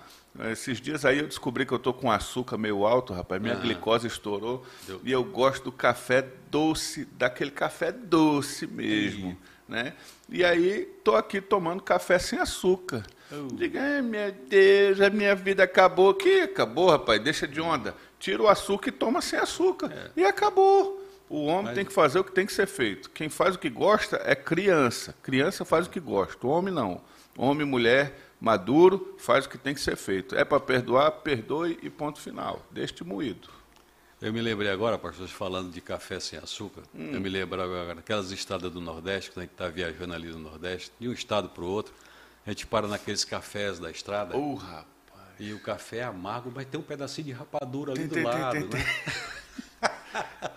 [0.51, 3.41] Esses dias aí eu descobri que eu tô com açúcar meio alto, rapaz.
[3.43, 3.59] Minha Ah.
[3.59, 4.65] glicose estourou.
[4.87, 5.01] Deu.
[5.05, 9.37] E eu gosto do café doce, daquele café doce mesmo,
[9.69, 9.93] né?
[10.31, 13.05] E aí tô aqui tomando café sem açúcar.
[13.31, 13.49] Oh.
[13.55, 16.15] Diga, ai meu Deus, a minha vida acabou.
[16.15, 17.23] Que acabou, rapaz?
[17.23, 17.95] Deixa de onda.
[18.19, 20.13] Tira o açúcar e toma sem açúcar.
[20.17, 21.02] E acabou.
[21.33, 23.09] O homem Mas- tem que fazer o que tem que ser feito.
[23.09, 25.15] Quem faz o que gosta é criança.
[25.23, 26.47] Criança faz o que gosta.
[26.47, 27.01] O homem não.
[27.39, 30.37] Homem e mulher maduro faz o que tem que ser feito.
[30.37, 32.61] É para perdoar, perdoe e ponto final.
[32.71, 33.49] Deixe moído.
[34.21, 36.83] Eu me lembrei agora, pastor, falando de café sem açúcar.
[36.95, 37.13] Hum.
[37.15, 40.39] Eu me lembro agora daquelas estradas do Nordeste, quando a gente está viajando ali no
[40.39, 41.95] Nordeste, de um estado para o outro,
[42.47, 44.85] a gente para naqueles cafés da estrada Ô, rapaz.
[45.41, 48.23] e o café é amargo, mas tem um pedacinho de rapadura ali Tem, do tem,
[48.25, 48.69] tem, lado.
[48.69, 48.87] tem, né?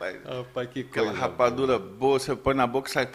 [0.00, 3.08] Vai- Rapaz, que Aquela coisa rapadura boa, você põe na boca e sai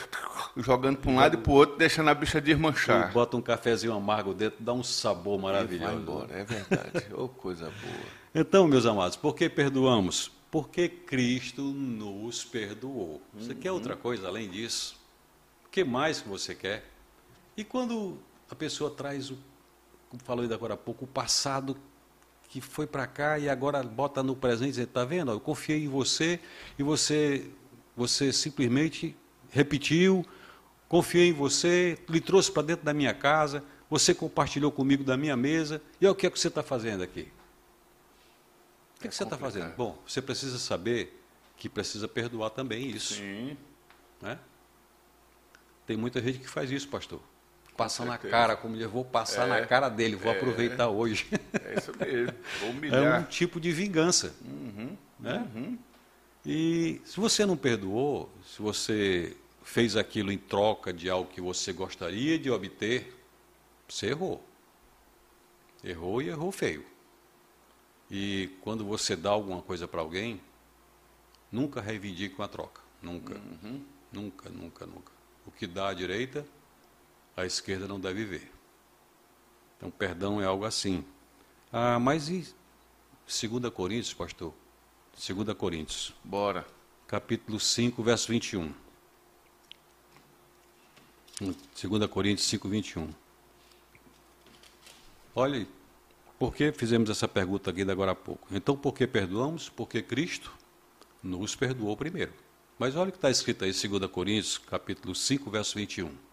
[0.57, 2.41] jogando para um lado e para o outro, deixando a bicha boa.
[2.45, 3.11] desmanchar.
[3.11, 5.91] Bota um cafezinho amargo dentro, dá um sabor E maravilhoso.
[5.91, 7.11] vai embora, é verdade.
[7.13, 8.05] Ô, coisa boa.
[8.35, 10.31] Então, meus amados, por que perdoamos?
[10.51, 13.19] Porque Cristo nos perdoou.
[13.33, 14.95] Você quer outra coisa além disso?
[15.65, 16.85] O que mais que você quer?
[17.57, 18.19] E quando
[18.49, 19.37] a pessoa traz o,
[20.07, 21.75] como falou ainda agora há pouco, o passado
[22.55, 25.29] que foi para cá e agora bota no presente e diz, está vendo?
[25.29, 26.39] Eu confiei em você
[26.79, 27.51] e você,
[27.97, 29.13] você simplesmente
[29.51, 30.25] repetiu,
[30.87, 35.35] confiei em você, lhe trouxe para dentro da minha casa, você compartilhou comigo da minha
[35.35, 37.29] mesa, e olha o que é que você está fazendo aqui.
[38.95, 39.75] O que, é que você está fazendo?
[39.75, 41.21] Bom, você precisa saber
[41.57, 43.15] que precisa perdoar também isso.
[43.15, 43.57] Sim.
[44.21, 44.39] Né?
[45.85, 47.19] Tem muita gente que faz isso, pastor.
[47.75, 51.27] Passa na cara, como eu vou passar é, na cara dele, vou é, aproveitar hoje.
[51.53, 53.03] É isso mesmo, vou humilhar.
[53.03, 54.33] É um tipo de vingança.
[54.45, 55.49] Uhum, né?
[55.53, 55.77] Uhum.
[56.45, 61.73] E se você não perdoou, se você fez aquilo em troca de algo que você
[61.73, 63.13] gostaria de obter,
[63.87, 64.41] você errou.
[65.83, 66.85] Errou e errou feio.
[68.09, 70.39] E quando você dá alguma coisa para alguém,
[71.51, 72.81] nunca reivindique uma troca.
[73.01, 73.35] Nunca.
[73.35, 73.81] Uhum.
[74.11, 75.11] Nunca, nunca, nunca.
[75.45, 76.45] O que dá à direita,
[77.35, 78.51] a esquerda não deve ver.
[79.77, 81.03] Então, perdão é algo assim.
[81.71, 82.47] Ah, mas e
[83.25, 84.53] 2 Coríntios, pastor?
[85.27, 86.13] 2 Coríntios.
[86.23, 86.65] Bora.
[87.07, 88.73] Capítulo 5, verso 21.
[91.39, 93.09] 2 Coríntios 5, 21.
[95.35, 95.67] Olha,
[96.39, 98.47] por que fizemos essa pergunta aqui agora há pouco?
[98.51, 99.67] Então, por que perdoamos?
[99.67, 100.51] Porque Cristo
[101.21, 102.33] nos perdoou primeiro.
[102.79, 106.24] Mas olha o que está escrito aí, 2 Coríntios, capítulo 5, verso 21.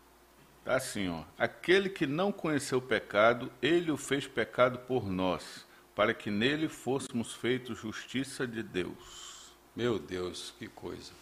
[0.64, 1.24] Assim, ó.
[1.36, 6.68] Aquele que não conheceu o pecado, ele o fez pecado por nós, para que nele
[6.68, 9.52] fôssemos feitos justiça de Deus.
[9.74, 11.12] Meu Deus, que coisa.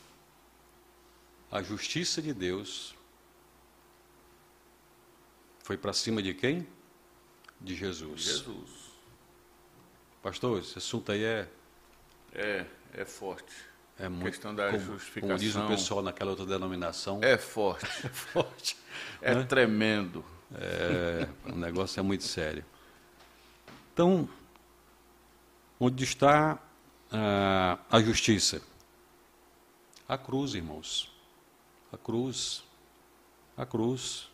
[1.51, 2.95] A justiça de Deus
[5.65, 6.67] foi para cima de quem?
[7.61, 8.21] De Jesus.
[8.21, 8.91] Jesus.
[10.23, 11.49] Pastor, esse assunto aí é.
[12.33, 13.70] É, é forte.
[14.01, 15.29] É muito, a questão da como, justificação.
[15.29, 17.21] Como diz o pessoal naquela outra denominação.
[17.23, 17.85] É forte.
[18.07, 18.77] é forte.
[19.21, 19.45] É né?
[19.45, 20.25] tremendo.
[20.55, 22.65] É, o negócio é muito sério.
[23.93, 24.27] Então,
[25.79, 26.59] onde está
[27.13, 28.63] a, a justiça?
[30.09, 31.13] A cruz, irmãos.
[31.93, 32.65] A cruz.
[33.55, 34.31] A cruz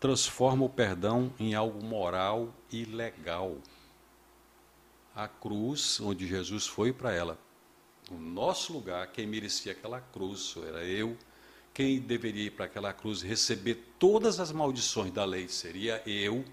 [0.00, 3.58] transforma o perdão em algo moral e legal.
[5.14, 7.38] A cruz, onde Jesus foi para ela,
[8.10, 11.16] no nosso lugar, quem merecia aquela cruz era eu.
[11.74, 16.44] Quem deveria ir para aquela cruz receber todas as maldições da lei seria eu.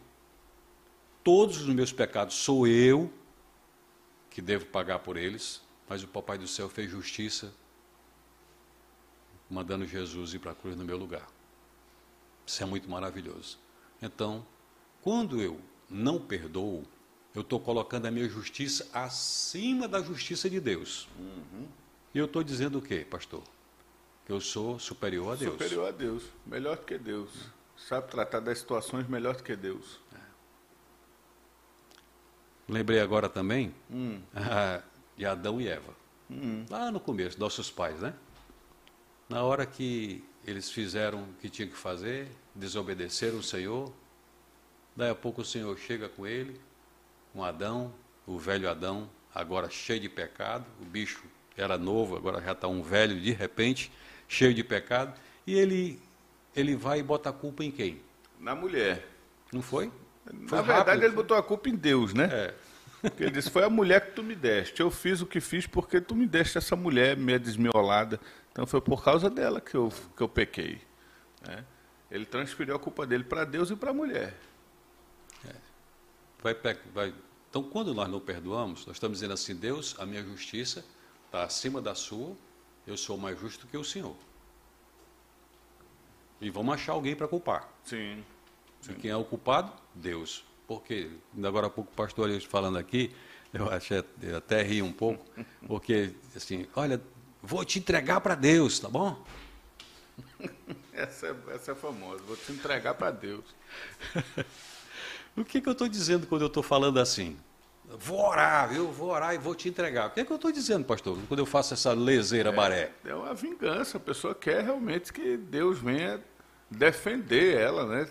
[1.24, 3.12] Todos os meus pecados sou eu
[4.30, 7.54] que devo pagar por eles, mas o Papai do céu fez justiça,
[9.50, 11.28] mandando Jesus ir para a cruz no meu lugar.
[12.46, 13.58] Isso é muito maravilhoso.
[14.02, 14.46] Então,
[15.02, 16.84] quando eu não perdoo,
[17.36, 21.08] eu estou colocando a minha justiça acima da justiça de Deus.
[21.20, 21.68] Uhum.
[22.14, 23.44] E eu estou dizendo o quê, pastor?
[24.26, 25.52] Que eu sou superior a Deus.
[25.52, 27.30] Superior a Deus, melhor do que Deus.
[27.76, 30.00] Sabe tratar das situações melhor do que Deus.
[30.14, 30.20] É.
[32.70, 34.22] Lembrei agora também hum.
[35.18, 35.94] de Adão e Eva.
[36.32, 36.66] Hum.
[36.70, 38.14] Lá no começo, nossos pais, né?
[39.28, 43.92] Na hora que eles fizeram o que tinham que fazer, desobedeceram o Senhor,
[44.96, 46.60] daí a pouco o Senhor chega com ele,
[47.36, 47.94] com Adão,
[48.26, 51.22] o velho Adão, agora cheio de pecado, o bicho
[51.58, 53.92] era novo, agora já está um velho de repente,
[54.28, 55.14] cheio de pecado,
[55.46, 56.02] e ele,
[56.56, 58.02] ele vai e bota a culpa em quem?
[58.40, 59.06] Na mulher.
[59.52, 59.92] Não foi?
[60.26, 61.04] foi Na verdade, rápido.
[61.04, 62.30] ele botou a culpa em Deus, né?
[62.32, 62.54] É.
[63.02, 64.82] Porque ele disse: Foi a mulher que tu me deste.
[64.82, 68.20] Eu fiz o que fiz porque tu me deste essa mulher meia desmiolada.
[68.52, 70.82] Então foi por causa dela que eu, que eu pequei.
[71.46, 71.64] Né?
[72.10, 74.34] Ele transferiu a culpa dele para Deus e para a mulher.
[75.48, 75.54] É.
[76.42, 76.56] Vai,
[76.94, 77.14] vai
[77.56, 80.84] então, quando nós não perdoamos, nós estamos dizendo assim: Deus, a minha justiça
[81.26, 82.36] está acima da sua,
[82.86, 84.14] eu sou mais justo que o Senhor.
[86.42, 87.70] E vamos achar alguém para culpar.
[87.86, 88.22] Sim,
[88.82, 88.92] sim.
[88.92, 89.72] E quem é o culpado?
[89.94, 90.44] Deus.
[90.68, 91.10] Porque,
[91.42, 93.16] agora há pouco o pastor ali falando aqui,
[93.54, 95.26] eu, achei, eu até ri um pouco,
[95.66, 97.02] porque, assim, olha,
[97.42, 99.24] vou te entregar para Deus, tá bom?
[100.92, 103.46] Essa é, essa é famosa, vou te entregar para Deus.
[105.38, 107.38] O que, que eu estou dizendo quando eu estou falando assim?
[107.88, 110.08] Vou orar, eu vou orar e vou te entregar.
[110.08, 112.92] O que, é que eu estou dizendo, pastor, quando eu faço essa leseira é, maré?
[113.06, 113.98] É uma vingança.
[113.98, 116.20] A pessoa quer realmente que Deus venha
[116.70, 118.08] defender ela, né?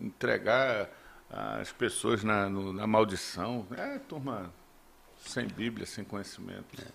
[0.00, 0.90] entregar
[1.28, 3.66] as pessoas na, no, na maldição.
[3.76, 4.52] É, turma,
[5.18, 6.80] sem Bíblia, sem conhecimento.
[6.80, 6.86] É.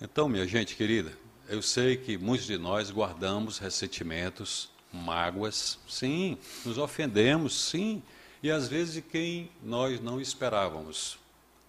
[0.00, 1.12] Então, minha gente querida,
[1.48, 8.02] eu sei que muitos de nós guardamos ressentimentos, mágoas, sim, nos ofendemos, sim
[8.42, 11.18] e às vezes de quem nós não esperávamos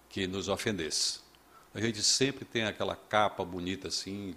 [0.08, 1.20] que nos ofendesse.
[1.74, 4.34] A gente sempre tem aquela capa bonita assim,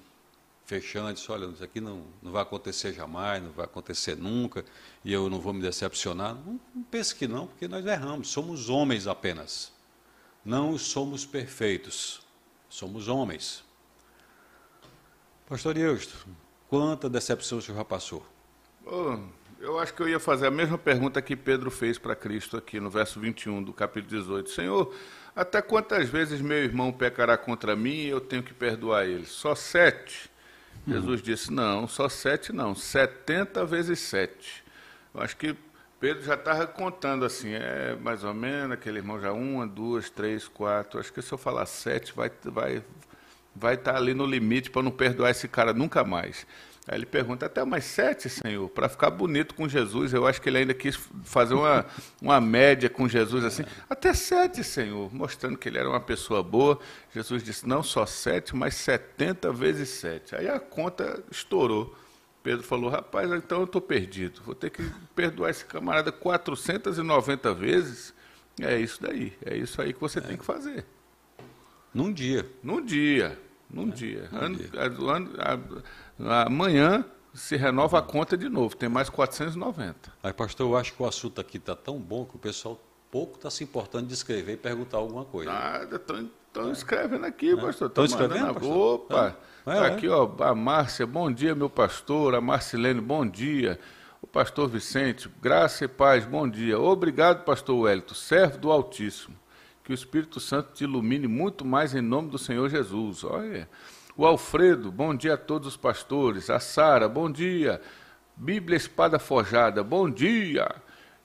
[0.65, 4.63] fechando, diz, olha, isso aqui não, não vai acontecer jamais, não vai acontecer nunca,
[5.03, 6.35] e eu não vou me decepcionar.
[6.35, 9.71] Não, não pense que não, porque nós erramos, somos homens apenas.
[10.45, 12.21] Não somos perfeitos,
[12.69, 13.63] somos homens.
[15.47, 16.27] Pastor Eusto,
[16.69, 18.25] quanta decepção o senhor já passou?
[18.85, 19.17] Oh,
[19.63, 22.81] Eu acho que eu ia fazer a mesma pergunta que Pedro fez para Cristo aqui
[22.81, 24.49] no verso 21 do capítulo 18.
[24.49, 24.93] Senhor,
[25.33, 29.25] até quantas vezes meu irmão pecará contra mim e eu tenho que perdoar ele?
[29.25, 30.29] Só sete?
[30.85, 30.91] Hum.
[30.91, 34.65] Jesus disse, não, só sete não, setenta vezes sete.
[35.15, 35.55] Eu acho que
[35.97, 40.45] Pedro já estava contando assim, é mais ou menos, aquele irmão já uma, duas, três,
[40.45, 40.99] quatro.
[40.99, 42.83] Acho que se eu falar sete, vai vai
[43.55, 46.45] vai estar tá ali no limite para não perdoar esse cara nunca mais.
[46.87, 50.13] Aí ele pergunta, até mais sete, Senhor, para ficar bonito com Jesus.
[50.13, 51.85] Eu acho que ele ainda quis fazer uma,
[52.21, 53.63] uma média com Jesus assim.
[53.89, 56.77] Até sete, Senhor, mostrando que ele era uma pessoa boa.
[57.13, 60.35] Jesus disse, não só sete, mas setenta vezes sete.
[60.35, 61.95] Aí a conta estourou.
[62.43, 64.41] Pedro falou, rapaz, então eu estou perdido.
[64.43, 64.83] Vou ter que
[65.15, 68.13] perdoar esse camarada 490 vezes.
[68.59, 70.21] É isso daí, é isso aí que você é.
[70.21, 70.85] tem que fazer.
[71.93, 72.45] Num dia.
[72.61, 73.39] Num dia,
[73.73, 73.91] num é.
[73.91, 74.29] dia.
[74.31, 74.69] Num ano, dia.
[76.45, 77.03] Amanhã
[77.33, 80.13] se renova a conta de novo, tem mais 490.
[80.21, 83.35] Aí, pastor, eu acho que o assunto aqui está tão bom que o pessoal pouco
[83.35, 85.51] está se importando de escrever e perguntar alguma coisa.
[85.51, 86.71] Nada, estão é.
[86.71, 87.55] escrevendo aqui, é.
[87.55, 87.87] pastor.
[87.89, 88.53] Estão escrevendo?
[88.53, 88.95] Pastor?
[88.95, 89.37] Opa!
[89.65, 89.75] É.
[89.75, 92.35] Tá aqui, ó, a Márcia, bom dia, meu pastor.
[92.35, 93.79] A Marcilene, bom dia.
[94.21, 96.79] O pastor Vicente, graça e paz, bom dia.
[96.79, 99.35] Obrigado, pastor Wellington, servo do Altíssimo.
[99.83, 103.23] Que o Espírito Santo te ilumine muito mais em nome do Senhor Jesus.
[103.23, 103.69] Olha.
[104.15, 106.49] O Alfredo, bom dia a todos os pastores.
[106.49, 107.81] A Sara, bom dia.
[108.35, 110.69] Bíblia Espada Forjada, bom dia.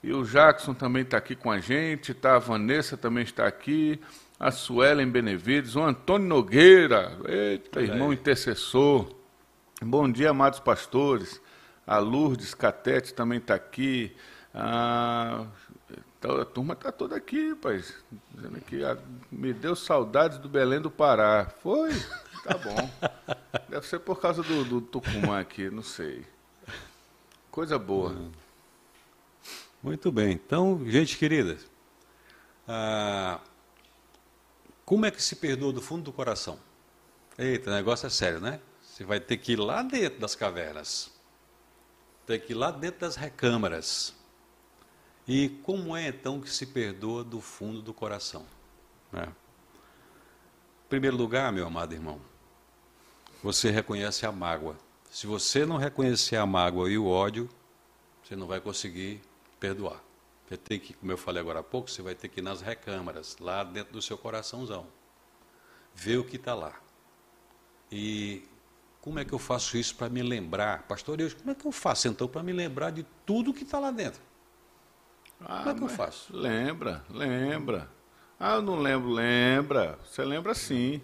[0.01, 2.35] E o Jackson também está aqui com a gente, tá?
[2.35, 3.99] A Vanessa também está aqui.
[4.39, 9.13] A Suelen Benevides, o Antônio Nogueira, eita, irmão intercessor.
[9.81, 11.41] Bom dia, amados pastores.
[11.85, 14.15] A Lourdes Catete também está aqui.
[16.21, 17.83] A, a turma está toda aqui, pai.
[18.31, 18.97] Dizendo que a,
[19.31, 21.45] me deu saudades do Belém do Pará.
[21.61, 21.91] Foi?
[22.43, 22.89] Tá bom.
[23.69, 26.25] Deve ser por causa do, do Tucumã aqui, não sei.
[27.51, 28.15] Coisa boa.
[29.81, 30.33] Muito bem.
[30.33, 31.57] Então, gente querida,
[32.67, 33.39] ah,
[34.85, 36.59] como é que se perdoa do fundo do coração?
[37.37, 38.59] Eita, o negócio é sério, né?
[38.83, 41.11] Você vai ter que ir lá dentro das cavernas.
[42.25, 44.13] Tem que ir lá dentro das recâmaras.
[45.29, 48.47] E como é então que se perdoa do fundo do coração?
[49.11, 49.27] Né?
[49.27, 52.19] Em primeiro lugar, meu amado irmão,
[53.43, 54.75] você reconhece a mágoa.
[55.11, 57.47] Se você não reconhecer a mágoa e o ódio,
[58.23, 59.21] você não vai conseguir
[59.59, 60.01] perdoar.
[60.47, 62.61] Você tem que, como eu falei agora há pouco, você vai ter que ir nas
[62.61, 64.87] recâmaras, lá dentro do seu coraçãozão,
[65.93, 66.73] ver o que está lá.
[67.91, 68.47] E
[68.99, 70.87] como é que eu faço isso para me lembrar?
[70.87, 73.77] Pastor Deus, como é que eu faço então para me lembrar de tudo que está
[73.77, 74.27] lá dentro?
[75.41, 76.35] Ah, como é que eu faço?
[76.35, 77.89] Lembra, lembra.
[78.39, 79.97] Ah, eu não lembro, lembra.
[80.05, 81.01] Você lembra sim.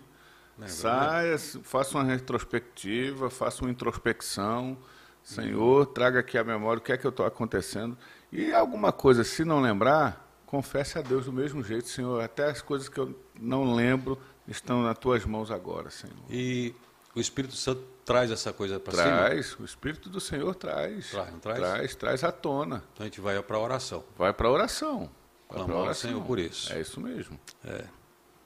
[0.57, 4.77] Lembra, Saia, faça uma retrospectiva, faça uma introspecção.
[5.23, 7.97] Senhor, traga aqui a memória o que é que eu estou acontecendo.
[8.31, 12.23] E alguma coisa, se não lembrar, confesse a Deus do mesmo jeito, Senhor.
[12.23, 14.17] Até as coisas que eu não lembro
[14.47, 16.15] estão nas tuas mãos agora, Senhor.
[16.29, 16.73] E
[17.15, 19.05] o Espírito Santo traz essa coisa para cima?
[19.05, 21.09] Traz, o Espírito do Senhor traz.
[21.09, 21.59] Traz, não traz?
[21.59, 22.83] Traz, traz à tona.
[22.93, 24.03] Então a gente vai para a oração.
[24.15, 25.09] Vai para a oração.
[25.49, 26.71] Clamar ao Senhor por isso.
[26.71, 27.39] É isso mesmo.
[27.63, 27.85] É.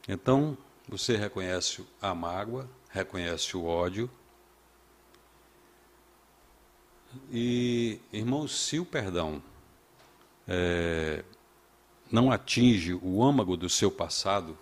[0.07, 0.57] Então,
[0.87, 4.09] você reconhece a mágoa, reconhece o ódio.
[7.31, 9.41] E, irmãos, se o perdão
[10.47, 11.23] é,
[12.11, 14.57] não atinge o âmago do seu passado,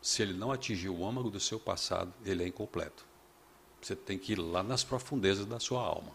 [0.00, 3.04] se ele não atingir o âmago do seu passado, ele é incompleto.
[3.86, 6.10] Você tem que ir lá nas profundezas da sua alma.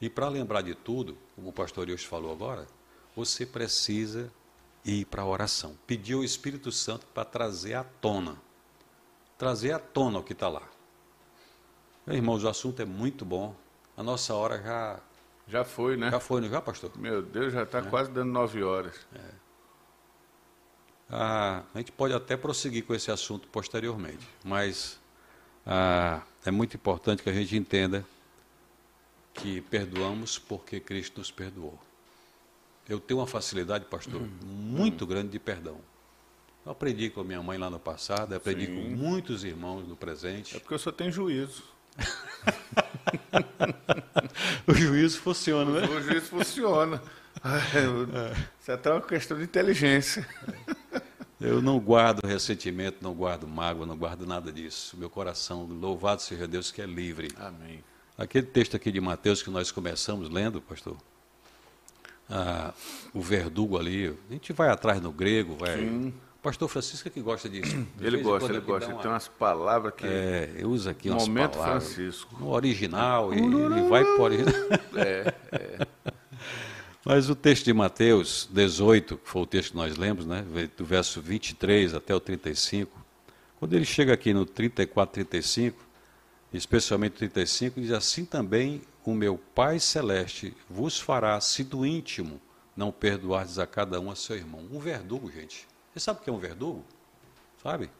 [0.00, 2.66] E para lembrar de tudo, como o pastor Deus falou agora,
[3.14, 4.32] você precisa
[4.82, 5.76] ir para a oração.
[5.86, 8.38] Pedir ao Espírito Santo para trazer à tona.
[9.36, 10.62] Trazer à tona o que está lá.
[12.06, 13.54] Irmãos, o assunto é muito bom.
[13.94, 15.00] A nossa hora já.
[15.46, 16.10] Já foi, né?
[16.10, 16.90] Já foi, não já, pastor?
[16.96, 17.82] Meu Deus, já está é.
[17.82, 19.06] quase dando nove horas.
[19.14, 19.30] É.
[21.10, 24.98] Ah, a gente pode até prosseguir com esse assunto posteriormente, mas
[25.66, 28.04] ah, é muito importante que a gente entenda
[29.32, 31.78] que perdoamos porque Cristo nos perdoou.
[32.88, 34.30] Eu tenho uma facilidade, pastor, hum.
[34.44, 35.78] muito grande de perdão.
[36.64, 38.74] Eu aprendi com a minha mãe lá no passado, aprendi Sim.
[38.74, 40.56] com muitos irmãos no presente.
[40.56, 41.62] É porque eu só tenho juízo.
[44.66, 45.88] o juízo funciona, né?
[45.88, 47.02] O juízo funciona.
[48.60, 50.26] Isso é até uma questão de inteligência.
[51.44, 54.96] Eu não guardo ressentimento, não guardo mágoa, não guardo nada disso.
[54.96, 57.28] Meu coração, louvado seja Deus, que é livre.
[57.36, 57.84] Amém.
[58.16, 60.96] Aquele texto aqui de Mateus que nós começamos lendo, pastor,
[62.30, 62.72] ah,
[63.12, 64.16] o verdugo ali.
[64.30, 65.76] A gente vai atrás no grego, vai.
[65.76, 66.14] Sim.
[66.38, 67.86] O pastor Francisco é que gosta disso.
[68.00, 68.90] ele gosta, ele gosta.
[68.90, 70.06] Ele tem umas palavras que.
[70.06, 71.92] É, usa aqui umas Momento palavras.
[71.92, 72.36] Francisco.
[72.38, 74.54] No original, e ele vai para o original.
[74.96, 75.86] É, é.
[77.04, 80.42] Mas o texto de Mateus 18, que foi o texto que nós lemos, né,
[80.74, 82.98] do verso 23 até o 35,
[83.58, 85.84] quando ele chega aqui no 34, 35,
[86.52, 92.40] especialmente 35, diz assim também o meu Pai Celeste vos fará, se do íntimo
[92.74, 94.66] não perdoardes a cada um a seu irmão.
[94.70, 95.68] Um verdugo, gente.
[95.92, 96.82] Você sabe o que é um verdugo?
[97.62, 97.90] Sabe?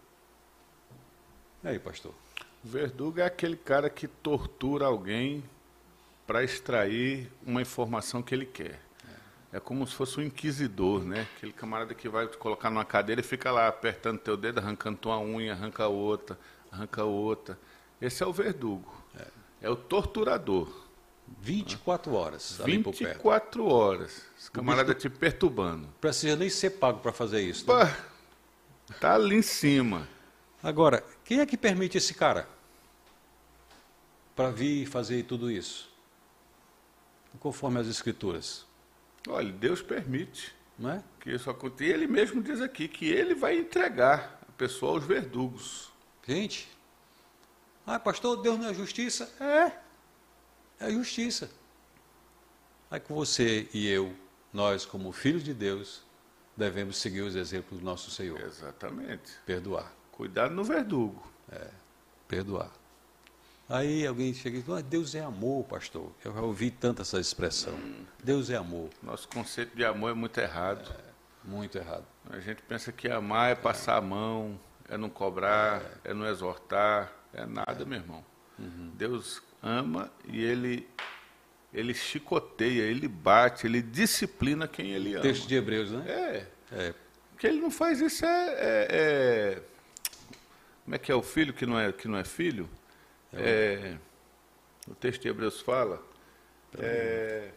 [1.62, 2.14] E aí, pastor?
[2.62, 5.44] Verdugo é aquele cara que tortura alguém
[6.26, 8.83] para extrair uma informação que ele quer.
[9.54, 11.28] É como se fosse um inquisidor, né?
[11.36, 14.98] Aquele camarada que vai te colocar numa cadeira e fica lá apertando teu dedo, arrancando
[14.98, 16.36] tua unha, arranca outra,
[16.72, 17.56] arranca outra.
[18.00, 18.92] Esse é o verdugo.
[19.16, 19.26] É,
[19.62, 20.68] é o torturador.
[21.40, 22.60] 24 horas.
[22.64, 24.26] 24 horas.
[24.36, 25.86] Esse camarada te perturbando.
[26.00, 27.64] Precisa nem ser pago para fazer isso.
[27.72, 27.84] Né?
[27.84, 27.96] Pá,
[28.98, 30.08] tá ali em cima.
[30.60, 32.48] Agora, quem é que permite esse cara
[34.34, 35.88] para vir e fazer tudo isso?
[37.38, 38.66] Conforme as escrituras.
[39.28, 41.04] Olha, Deus permite não é?
[41.20, 41.90] que isso aconteça.
[41.90, 45.90] E ele mesmo diz aqui que ele vai entregar a pessoa aos verdugos.
[46.26, 46.68] Gente,
[47.86, 49.30] ah, pastor, Deus não é justiça?
[49.38, 51.50] É, é justiça.
[52.90, 54.14] Aí que você e eu,
[54.52, 56.02] nós como filhos de Deus,
[56.56, 58.40] devemos seguir os exemplos do nosso Senhor.
[58.40, 59.32] Exatamente.
[59.44, 59.92] Perdoar.
[60.12, 61.22] Cuidado no verdugo.
[61.50, 61.70] É,
[62.26, 62.70] perdoar.
[63.68, 66.12] Aí alguém chega e diz, Deus é amor, pastor.
[66.24, 67.74] Eu já ouvi tanto essa expressão.
[67.74, 68.04] Hum.
[68.22, 68.90] Deus é amor.
[69.02, 70.92] Nosso conceito de amor é muito errado.
[70.92, 72.04] É, muito errado.
[72.28, 73.98] A gente pensa que amar é passar é.
[73.98, 77.84] a mão, é não cobrar, é, é não exortar, é nada, é.
[77.84, 78.24] meu irmão.
[78.58, 78.92] Uhum.
[78.94, 80.86] Deus ama e ele
[81.72, 85.22] ele chicoteia, ele bate, ele disciplina quem ele ama.
[85.22, 86.04] Texto de Hebreus, né?
[86.06, 86.46] É.
[86.70, 86.94] é.
[87.36, 89.62] Que ele não faz isso é, é, é,
[90.84, 92.70] Como é que é o filho que não é, que não é filho?
[93.36, 93.96] É,
[94.88, 96.00] o texto de Hebreus fala.
[96.72, 97.50] Está é,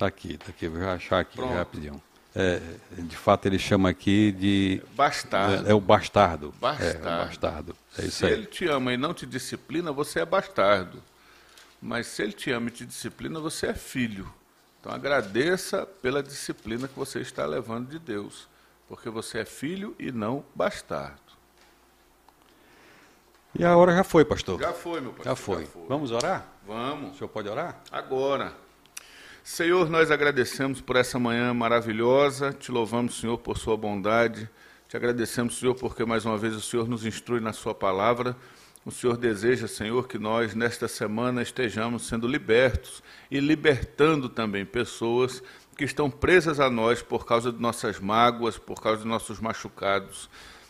[0.00, 1.54] aqui, está aqui, vou achar aqui Pronto.
[1.54, 2.02] rapidinho.
[2.34, 2.60] É,
[2.90, 4.82] de fato, ele chama aqui de.
[4.94, 5.66] Bastardo.
[5.66, 6.54] É, é o bastardo.
[6.60, 7.08] Bastardo.
[7.08, 7.76] É, o bastardo.
[7.98, 8.32] É isso se aí.
[8.32, 11.02] ele te ama e não te disciplina, você é bastardo.
[11.80, 14.30] Mas se ele te ama e te disciplina, você é filho.
[14.78, 18.46] Então agradeça pela disciplina que você está levando de Deus.
[18.86, 21.25] Porque você é filho e não bastardo.
[23.58, 24.60] E a hora já foi, pastor.
[24.60, 25.24] Já foi, meu pastor.
[25.24, 25.60] Já foi.
[25.62, 25.82] Já foi.
[25.88, 26.46] Vamos orar?
[26.66, 27.14] Vamos.
[27.14, 27.80] O senhor pode orar?
[27.90, 28.52] Agora.
[29.42, 34.50] Senhor, nós agradecemos por essa manhã maravilhosa, te louvamos, Senhor, por sua bondade,
[34.88, 38.36] te agradecemos, Senhor, porque mais uma vez o Senhor nos instrui na sua palavra.
[38.84, 45.42] O Senhor deseja, Senhor, que nós nesta semana estejamos sendo libertos e libertando também pessoas
[45.76, 50.28] que estão presas a nós por causa de nossas mágoas, por causa de nossos machucados.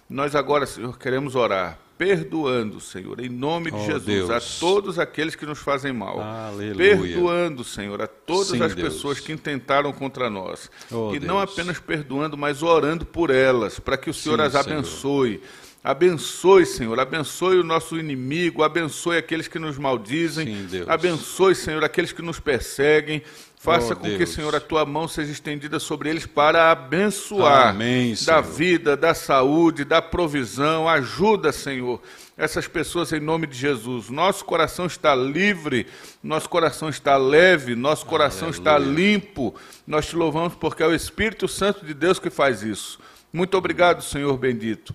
[0.09, 4.31] Nós agora, Senhor, queremos orar perdoando, Senhor, em nome de oh, Jesus, Deus.
[4.31, 6.21] a todos aqueles que nos fazem mal.
[6.21, 6.97] Aleluia.
[6.97, 8.95] Perdoando, Senhor, a todas Sim, as Deus.
[8.95, 10.71] pessoas que intentaram contra nós.
[10.91, 11.25] Oh, e Deus.
[11.25, 15.39] não apenas perdoando, mas orando por elas, para que o Senhor Sim, as abençoe.
[15.39, 15.67] Senhor.
[15.87, 22.11] Abençoe, Senhor, abençoe o nosso inimigo, abençoe aqueles que nos maldizem, Sim, abençoe, Senhor, aqueles
[22.11, 23.23] que nos perseguem,
[23.67, 24.17] Faça oh, com Deus.
[24.17, 29.13] que, Senhor, a tua mão seja estendida sobre eles para abençoar Amém, da vida, da
[29.13, 30.89] saúde, da provisão.
[30.89, 32.01] Ajuda, Senhor,
[32.39, 34.09] essas pessoas em nome de Jesus.
[34.09, 35.89] Nosso coração está livre,
[36.23, 38.61] nosso coração está leve, nosso coração Aleluia.
[38.61, 39.53] está limpo.
[39.85, 43.01] Nós te louvamos porque é o Espírito Santo de Deus que faz isso.
[43.33, 44.95] Muito obrigado, Senhor bendito,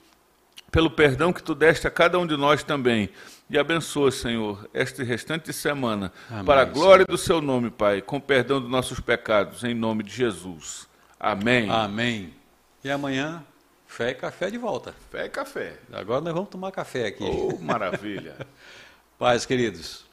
[0.71, 3.09] pelo perdão que tu deste a cada um de nós também
[3.51, 7.17] e abençoa, Senhor, esta restante semana, Amém, para a glória Senhor.
[7.17, 10.87] do Seu nome, Pai, com perdão dos nossos pecados, em nome de Jesus.
[11.19, 11.69] Amém.
[11.69, 12.33] Amém.
[12.81, 13.43] E amanhã,
[13.85, 14.95] fé e café de volta.
[15.11, 15.77] Fé e café.
[15.91, 17.25] Agora nós vamos tomar café aqui.
[17.25, 18.37] Oh, maravilha.
[19.19, 20.10] Paz, queridos.